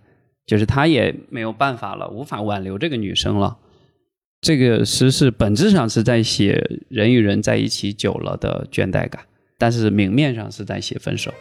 [0.48, 3.58] 就是他也没有办法了，无法挽留这个女生了。
[4.42, 9.26] 这个诗是本质上是在写人与人在一起久了的倦怠感，
[9.58, 11.34] 但是明面上是在写分手。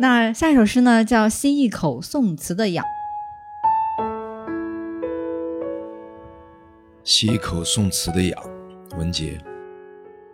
[0.00, 2.84] 那下一首诗呢，叫《吸一口宋词的氧》。
[7.04, 8.36] 吸一口宋词的氧，
[8.98, 9.38] 文杰，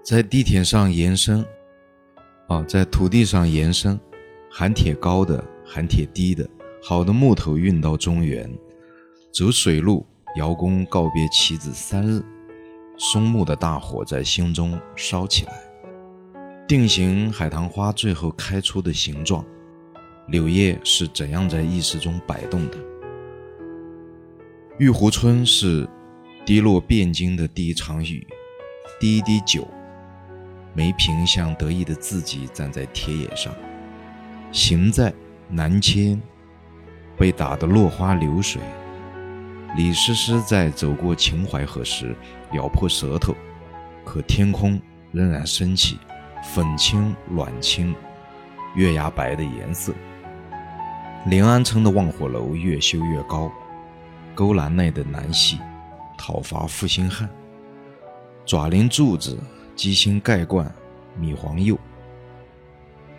[0.03, 1.45] 在地铁上延伸，
[2.49, 4.01] 啊，在土地上延伸，
[4.51, 6.49] 含铁高的，含铁低的，
[6.85, 8.53] 好的木头运到中原，
[9.33, 10.05] 走水路，
[10.37, 12.20] 姚公告别妻子三日，
[12.99, 15.53] 松木的大火在心中烧起来。
[16.66, 19.45] 定型海棠花最后开出的形状，
[20.26, 22.76] 柳叶是怎样在意识中摆动的？
[24.78, 25.89] 玉湖春是
[26.45, 28.26] 滴落汴京的第一场雨，
[28.99, 29.68] 第一滴酒。
[30.74, 33.55] 梅瓶像得意的自己站在田野上，
[34.51, 35.14] 行在
[35.49, 36.20] 南迁，
[37.16, 38.60] 被打得落花流水。
[39.76, 42.14] 李师师在走过秦淮河时
[42.52, 43.34] 咬破舌头，
[44.04, 45.98] 可天空仍然升起。
[46.54, 47.94] 粉青、卵青、
[48.74, 49.92] 月牙白的颜色。
[51.26, 53.48] 临安城的望火楼越修越高，
[54.34, 55.56] 勾栏内的南戏，
[56.18, 57.30] 讨伐负心汉。
[58.44, 59.38] 爪林柱子，
[59.76, 60.68] 鸡心盖罐，
[61.16, 61.78] 米黄釉。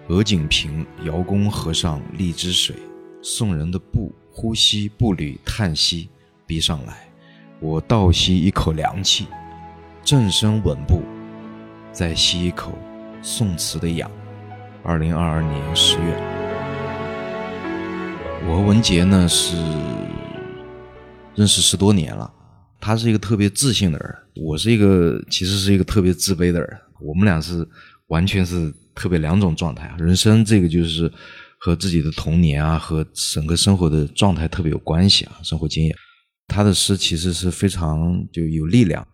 [0.09, 2.75] 鹅颈瓶，窑工和尚荔枝水。
[3.25, 6.09] 送人的步，呼吸步履，叹息，
[6.45, 7.07] 逼上来。
[7.61, 9.27] 我倒吸一口凉气，
[10.03, 11.01] 正身稳步，
[11.93, 12.77] 再吸一口。
[13.21, 14.11] 宋词的氧，
[14.83, 16.19] 二零二二年十月，
[18.45, 19.55] 我和文杰呢是
[21.33, 22.29] 认识十多年了。
[22.81, 26.77] 他是一个特别自信的人，我是一个其实是一个特别自卑的人。
[26.99, 27.65] 我们俩是
[28.07, 29.95] 完全是特别两种状态。
[29.97, 31.09] 人生这个就是
[31.63, 33.03] 和自己的童年啊，和
[33.33, 35.95] 整个生活的状态特别有关系啊，生活经验。
[36.47, 39.07] 他的诗其实是非常就有力量，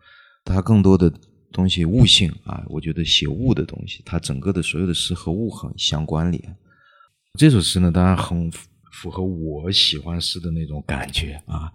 [0.43, 1.12] 他更多的。
[1.52, 6.56] 东西悟性啊，我觉得写物的东西，他整个的所有的诗和物很相关联。
[7.39, 8.52] 这首诗呢，当然很
[8.91, 11.72] 符合我喜欢诗的那种感觉啊，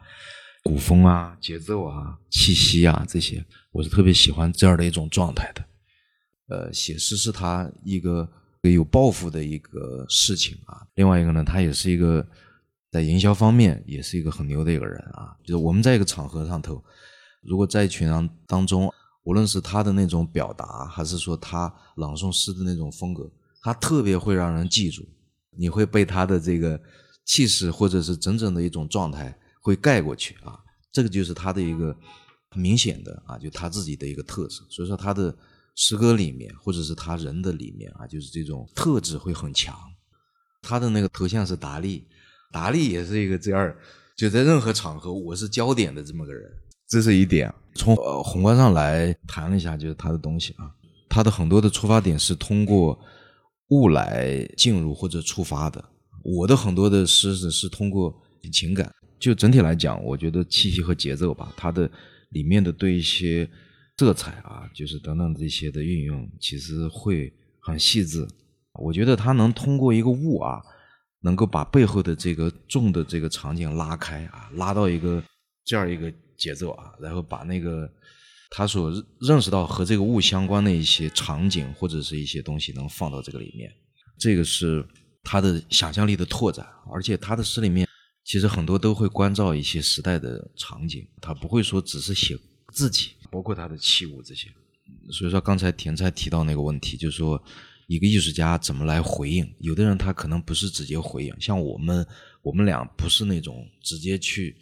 [0.63, 5.65] 古风啊、节奏啊、气息啊这些，我是特别喜欢这样的一种状态的。
[6.51, 8.31] 呃，写诗是他一个
[8.73, 10.87] 有抱负的一个事情啊。
[10.95, 12.27] 另外一个呢，他也是一个
[12.91, 15.37] 在营销方面也是一个很牛的一个人啊。
[15.45, 16.83] 就是我们在一个场合上头，
[17.43, 18.91] 如果在一群人当中。
[19.27, 23.27] 无论是他的那种表达，还是说他朗诵诗的那种风格，
[23.63, 25.03] 他特别会让人记住。
[25.57, 26.79] 你会被他的这个
[27.25, 30.61] 气势，或者是整整的一种状态会盖过去啊。
[30.93, 31.97] 这个就是他的一个
[32.51, 34.63] 很明显的啊，就他自己的一个特色。
[34.69, 35.35] 所以说他的
[35.75, 39.77] 诗歌里面，或者是他人的里面啊，就是这种特质会很强。
[40.63, 42.07] 他的那个头像是达利，
[42.53, 43.75] 达利也是一个这样，
[44.17, 46.51] 就在任何场合我是焦点的这么个人。
[46.89, 47.53] 这是一点。
[47.75, 50.71] 从呃宏观上来谈了一下，就是他的东西啊，
[51.09, 52.99] 他的很多的出发点是通过
[53.69, 55.85] 物来进入或者触发的。
[56.23, 58.15] 我的很多的诗是是通过
[58.53, 58.91] 情感。
[59.19, 61.91] 就整体来讲，我觉得气息和节奏吧，它的
[62.31, 63.49] 里面的对一些
[63.99, 68.27] 色彩啊，就是等等这些的运用，其实会很细致。
[68.75, 70.63] 我觉得他能通过一个物啊，
[71.21, 75.23] 能够把背后的这个重的这个场景拉开啊，拉到一个
[75.65, 76.13] 这样一个。
[76.37, 77.89] 节奏啊，然后把那个
[78.51, 83.73] 他所认识到和这个物相关的一些场景或者是一些东西能放到这个里面，
[84.19, 84.85] 这个是
[85.23, 86.67] 他的想象力的拓展。
[86.93, 87.87] 而且他的诗里面
[88.25, 92.37] 其实很多都会关照一些时代的场景，他不会说只是写
[92.73, 94.49] 自己，包括他的器物这些。
[95.11, 97.43] 所以说刚才田菜提到那个问题，就是说
[97.89, 99.45] 一个艺术家怎么来回应？
[99.59, 102.07] 有的人他可能不是直接回应，像我们
[102.43, 104.57] 我们俩不是那种直接去。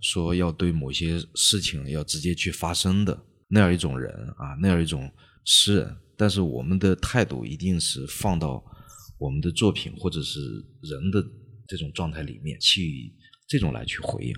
[0.00, 5.10] 说要对某些事情要直接去发生的那样一种人啊，那样一种
[5.44, 8.62] 诗人，但是我们的态度一定是放到
[9.18, 10.38] 我们的作品或者是
[10.82, 11.20] 人的
[11.66, 13.12] 这种状态里面去，
[13.48, 14.32] 这种来去回应。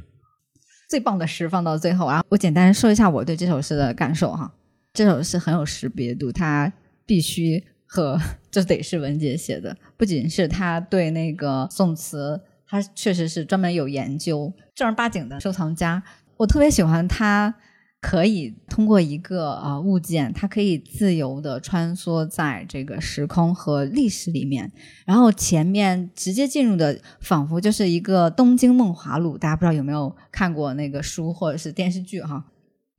[0.91, 2.21] 最棒的诗放到最后啊！
[2.29, 4.53] 我简单说一下我对这首诗的感受哈。
[4.93, 6.73] 这首诗很有识别度，它
[7.07, 16.03] 必须和这得是文杰写的，不仅是他对那个宋词，他确实是专门有研究，正儿八经的收藏家。
[16.39, 17.55] 我特别喜欢他
[18.01, 24.73] 可以通过一个啊、呃物件，它可以自由的穿梭在这个时空和历史里面，
[25.05, 32.45] 然后前面直接进入的仿佛就是一个《东京梦华录》，大家不知道有没有看过那个书或者是电视剧哈？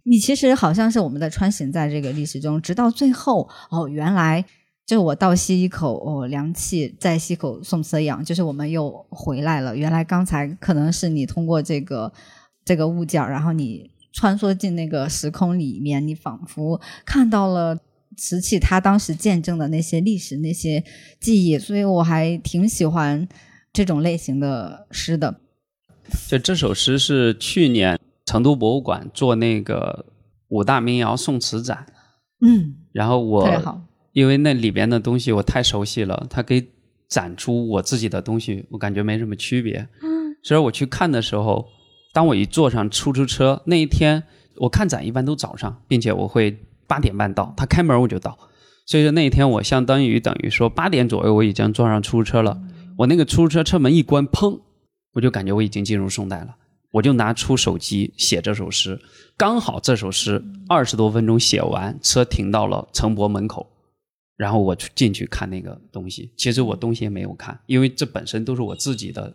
[0.03, 4.44] 你其实好像是我们在穿行在这个历史中，直到最后哦，原来
[4.86, 9.78] 就我倒吸一口哦凉气，再吸口宋词氧，就是我们又回来了。
[9.78, 12.11] 原来刚才可能是你通过这个
[12.65, 17.77] 这个物件，然后你穿梭进那个时空里面，你仿佛看到了
[18.17, 20.83] 瓷器它当时见证的那些历史、那些
[21.19, 23.27] 记忆，所以我还挺喜欢
[23.71, 25.39] 这种类型的诗的。
[26.27, 30.05] 就这首诗是去年成都博物馆做那个
[30.49, 31.85] 五大民谣宋词展，
[32.41, 33.47] 嗯，然后我
[34.11, 36.67] 因为那里边的东西我太熟悉了，它给
[37.07, 39.88] 展出我自己的东西，我感觉没什么区别。
[40.01, 41.65] 嗯，所以我去看的时候，
[42.13, 44.23] 当我一坐上出租车那一天，
[44.57, 46.57] 我看展一般都早上，并且我会
[46.88, 48.38] 八点半到，他开门我就到。
[48.85, 52.61] 所以说那一天我相当于等于说八点左右我已经坐上出租车了，
[52.97, 54.59] 我那个出租车车门一关，砰，
[55.13, 56.55] 我就感觉我已经进入宋代了。
[56.91, 58.99] 我就拿出手机写这首诗，
[59.38, 63.65] 刚好这首诗二十多分钟写完，车停到了城博门口，
[64.35, 66.33] 然后我去进去看那个东西。
[66.35, 69.33] 其实我东西也没有看，因为这本身都是我自己的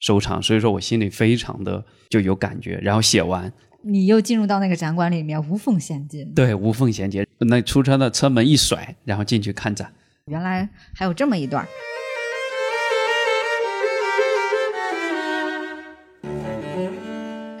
[0.00, 2.78] 收场，所以说我心里非常的就有感觉。
[2.82, 3.52] 然后写完，
[3.82, 6.24] 你又进入到那个展馆里面，无缝衔接。
[6.34, 7.26] 对，无缝衔接。
[7.38, 9.92] 那出车的车门一甩，然后进去看展。
[10.26, 11.66] 原来还有这么一段。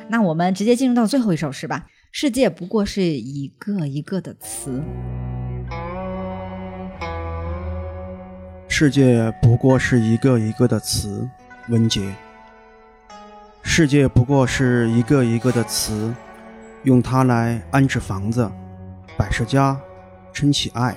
[0.08, 1.86] 那我们直接进入到最后一首诗吧。
[2.12, 4.80] 世界不过是一个一个的词，
[8.68, 11.28] 世界不过是一个一个的词，
[11.68, 12.00] 文杰。
[13.66, 16.14] 世界不过是一个一个的词，
[16.82, 18.48] 用它来安置房子，
[19.16, 19.76] 摆设家，
[20.34, 20.94] 撑起爱。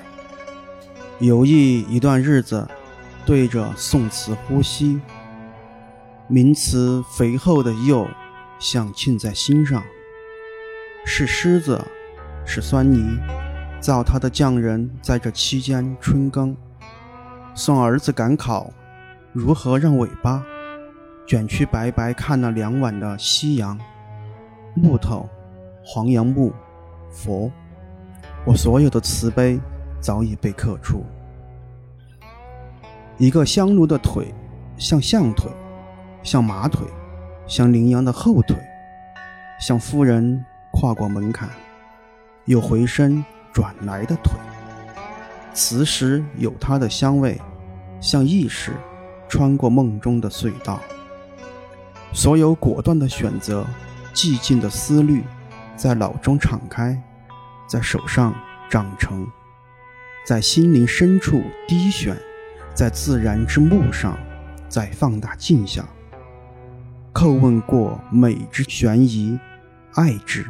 [1.18, 2.68] 游弋一段日子，
[3.24, 5.00] 对着宋词呼吸。
[6.28, 8.06] 名词肥厚的釉，
[8.60, 9.82] 像沁在心上。
[11.06, 11.82] 是狮子，
[12.44, 13.18] 是酸泥，
[13.80, 16.54] 造它的匠人在这期间春耕。
[17.54, 18.70] 送儿子赶考，
[19.32, 20.44] 如何让尾巴
[21.28, 23.78] 卷曲白白看了两晚的夕阳？
[24.74, 25.28] 木头，
[25.84, 26.50] 黄杨木，
[27.10, 27.52] 佛，
[28.46, 29.60] 我所有的慈悲
[30.00, 31.04] 早已被刻出。
[33.18, 34.32] 一个香炉的腿，
[34.78, 35.50] 像象腿，
[36.22, 36.86] 像马腿，
[37.46, 38.56] 像羚羊的后腿，
[39.60, 40.42] 像夫人
[40.72, 41.50] 跨过门槛，
[42.46, 43.22] 又回身
[43.52, 44.32] 转来的腿。
[45.52, 47.38] 磁石有它的香味，
[48.00, 48.72] 像意识
[49.28, 50.80] 穿过梦中的隧道。
[52.12, 53.66] 所有果断的选择，
[54.14, 55.22] 寂静的思虑，
[55.76, 57.00] 在脑中敞开，
[57.68, 58.34] 在手上
[58.68, 59.26] 长成，
[60.26, 62.16] 在心灵深处低旋，
[62.74, 64.18] 在自然之幕上，
[64.68, 65.84] 在放大镜下，
[67.12, 69.38] 叩问过美之悬疑，
[69.94, 70.46] 爱之。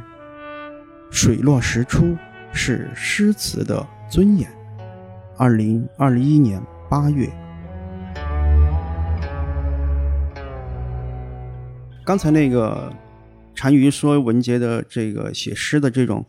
[1.11, 2.17] 水落石出
[2.53, 4.49] 是诗词的尊严。
[5.37, 7.31] 二零二一年八月，
[12.09, 12.91] 刚才那个
[13.55, 16.25] 单于说文杰的这个写诗的这种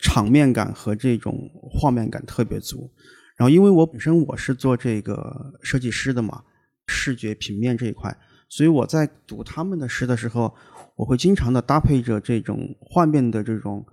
[0.00, 2.90] 场面感和这种画面感特别足。
[3.36, 6.42] 然后，因为我本身我是做这个设计师的嘛，
[6.88, 8.18] 视觉平面这一块，
[8.48, 10.52] 所以我在读他们的诗的时候，
[10.96, 13.86] 我会经常的搭配着这种画面的这种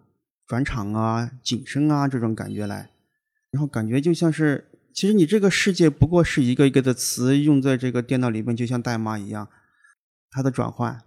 [0.47, 2.89] 转场啊、景深啊这种感觉来，
[3.51, 4.65] 然后感觉就像是，
[4.95, 9.47] 其实你这个世界不过是一个一个的词用在这个电脑里面，就像代码一样，
[10.31, 10.99] 它的转换，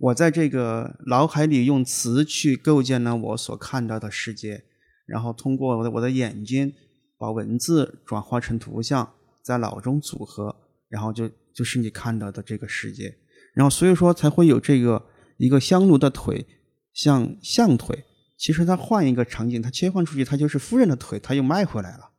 [0.00, 4.64] 我在这个脑海里用词去构建了我所看到的世界，
[5.04, 6.72] 然后通过我的我的眼睛
[7.18, 9.12] 把文字转化成图像，
[9.42, 10.56] 在脑中组合，
[10.88, 13.14] 然后就就是你看到的这个世界，
[13.52, 15.04] 然后所以说才会有这个
[15.36, 16.46] 一个香炉的腿
[16.94, 18.04] 像象腿。
[18.38, 22.12] 其实它换一个场景，它切换出去，它就是夫人的腿，它又迈回来了。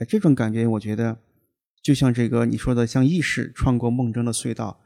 [0.00, 1.16] 哎，这种感觉，我觉得
[1.80, 4.80] 就像这个你说的，像意识穿过梦中的隧道，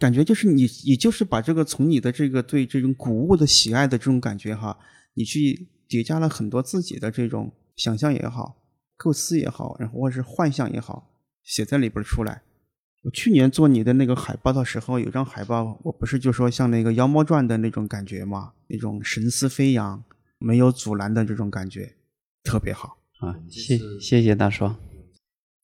[0.00, 4.76] 感觉就是你，你就是把这个从你的这个对这种古物的喜爱的这种感觉哈，
[5.14, 8.56] 你去叠加了很多自己的这种想象也好，
[8.96, 11.12] 构思也好，然后或者是幻想也好，
[11.44, 12.42] 写在里边出来。
[13.04, 20.02] 我去年做你的那个海报的时候，有张海报，我不是就说像那个《妖猫传》的那种感觉嘛，那种神思飞扬。
[20.42, 21.96] 没有阻拦的这种感觉，
[22.42, 23.36] 特别好啊！
[23.50, 24.70] 谢谢谢大叔。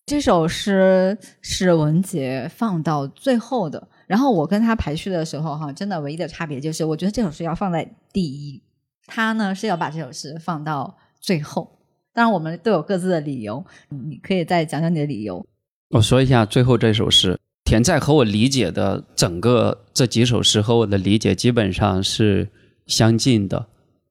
[0.05, 8.63] 这首诗是文杰放到最后的，然后我跟他排序的时候，哈，真的唯一的差别就是，我觉得这首诗要放在第一，
[9.07, 11.79] 他呢是要把这首诗放到最后。
[12.13, 15.45] 当然，我们都有各自的理由，你可以再讲讲你的理由。
[15.91, 22.49] 我说一下最后这首诗，田在和我理解的整个这几首诗和我的理解基本上是
[22.87, 23.67] 相近的。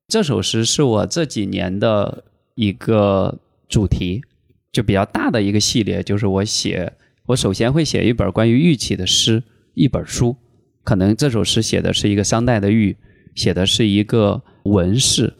[0.07, 2.23] 这首诗是我这几年的
[2.55, 4.23] 一个主题。
[4.71, 6.91] 就比较大的一个系列，就是我写，
[7.27, 9.41] 我首先会写一本关于玉器的诗，
[9.75, 10.35] 一本书。
[10.83, 12.97] 可能这首诗写的是一个商代的玉，
[13.35, 15.33] 写的是一个纹饰，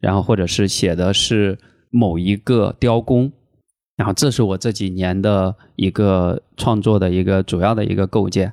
[0.00, 1.58] 然后或者是写的是
[1.90, 3.32] 某一个雕工，
[3.96, 8.52] 然后这是我这几年的一个创作的一个主要的一个构建。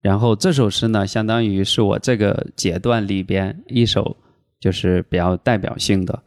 [0.00, 4.16] 然后这首诗呢，相当于是我这个阶段里边一首，
[4.60, 6.22] 就是比较代表性的。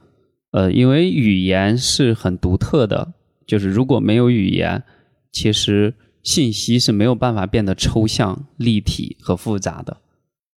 [0.52, 3.14] 呃，因为语言是很独特的。
[3.46, 4.84] 就是如果没有语言，
[5.32, 5.94] 其实
[6.28, 9.96] 信息是没有办法变得抽象、立体和复杂的。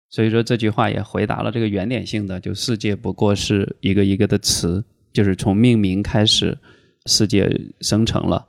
[0.09, 6.59] 所以说这句话也回答了这个原点性的，就世界不过是一个一个的词，就是从命名开始，
[7.07, 7.49] 世界
[7.81, 8.49] 生成了。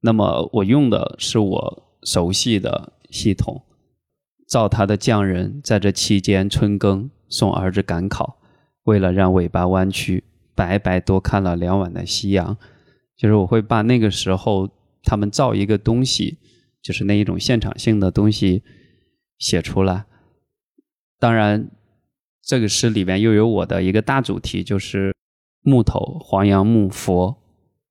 [0.00, 3.60] 那么我用的是我熟悉的系统，
[4.46, 8.36] 造他的匠人在这期间春耕，送儿子赶考，
[8.84, 10.22] 为了让尾巴弯曲，
[10.54, 12.56] 白白多看了两晚的夕阳。
[13.16, 14.70] 就是我会把那个时候
[15.02, 16.38] 他们造一个东西，
[16.82, 18.62] 就是那一种现场性的东西
[19.38, 20.06] 写出来。
[21.18, 21.70] 当然，
[22.42, 25.14] 这个诗里面又有我的一个大主题，就是
[25.62, 27.36] 木头、黄杨木、佛，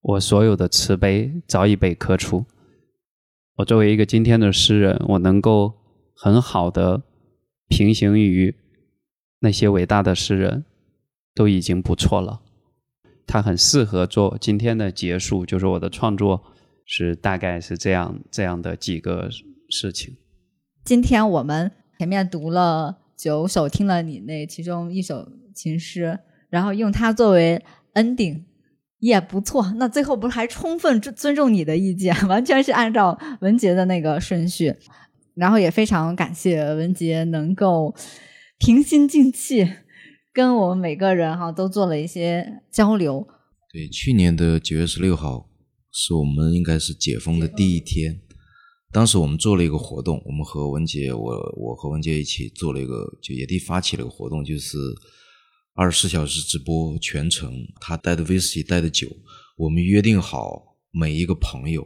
[0.01, 2.45] 我所有的慈悲早已被刻出。
[3.57, 5.73] 我作为一个今天的诗人，我能够
[6.15, 7.03] 很好的
[7.67, 8.55] 平行于
[9.39, 10.65] 那些伟大的诗人，
[11.35, 12.41] 都已经不错了。
[13.27, 16.41] 它很适合做今天的结束，就是我的创作
[16.91, 19.29] 是大概是这样这样的几个
[19.69, 20.17] 事情。
[20.83, 26.17] 今天我们前面读了九首，听了你那其中一首情诗，
[26.49, 27.63] 然后用它作为
[27.93, 28.45] ending
[28.97, 29.71] 也不错。
[29.77, 34.73] 那最后不是还充分尊尊重你的意见，完全是按照文杰的那个顺序。
[35.35, 37.93] 然后也非常感谢文杰能够
[38.57, 39.71] 平心静气。
[40.33, 43.27] 跟我们每个人哈都做了一些交流。
[43.71, 45.48] 对，去年的九月十六号
[46.01, 48.21] 是我们应该是解封的第一天。
[48.89, 54.77] 当时我们做了一个活动，我们和文杰，我我和文杰一起做了一个，就野地发起了一个活动，就是
[55.73, 59.09] 二十四小时直播全程，他带的威士忌，带的酒，
[59.57, 61.85] 我们约定好每一个朋友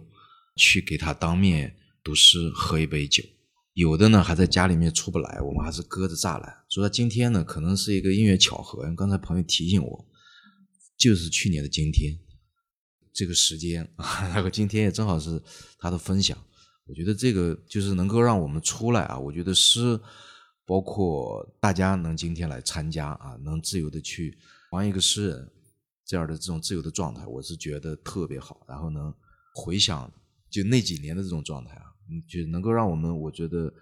[0.57, 3.23] 去给他当面读诗，喝一杯酒。
[3.73, 6.55] 有的呢还在家里面出不来，我们还是隔着栅栏。
[6.69, 8.83] 所以今天呢，可能是一个音乐巧合。
[8.95, 10.05] 刚才朋友提醒我，
[10.99, 12.13] 就是去年的今天
[13.13, 15.41] 这个时间，然 后今天也正好是
[15.77, 16.37] 他的分享。
[16.85, 19.17] 我觉得这个就是能够让我们出来啊。
[19.17, 19.99] 我觉得诗，
[20.65, 24.37] 包括大家能今天来参加啊，能自由的去
[24.71, 25.51] 当一个诗人
[26.05, 28.65] 这样的这种自由的状态，我是觉得特别好。
[28.67, 29.13] 然后能，
[29.53, 30.11] 回想
[30.49, 31.85] 就那几年的这种状态啊。
[32.27, 33.73] 就能够让我们，我觉得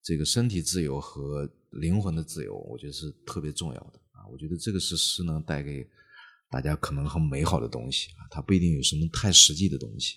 [0.00, 4.24] 这个身体自由和灵魂的自由，我觉得是特别重要的啊。
[4.30, 5.86] 我觉得这个是诗能带给
[6.50, 10.14] 大家可能很美好的东西啊，它不一定有什么太实际的东西。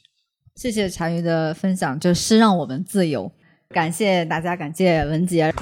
[0.55, 3.31] 谢谢茶余的分享，就是让我们自由。
[3.69, 5.53] 感谢大家，感谢文杰，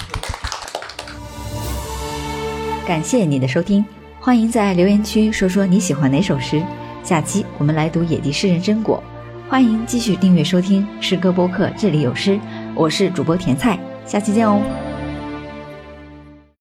[2.88, 3.85] 感谢你的收听，
[4.19, 6.64] 欢迎在留言区说说你喜欢哪首诗，
[7.03, 9.03] 下期我们来读野地诗人真果。
[9.49, 12.39] 欢迎继续订阅收听诗歌播客，这里有诗，
[12.76, 14.87] 我是主播甜菜，下期见哦。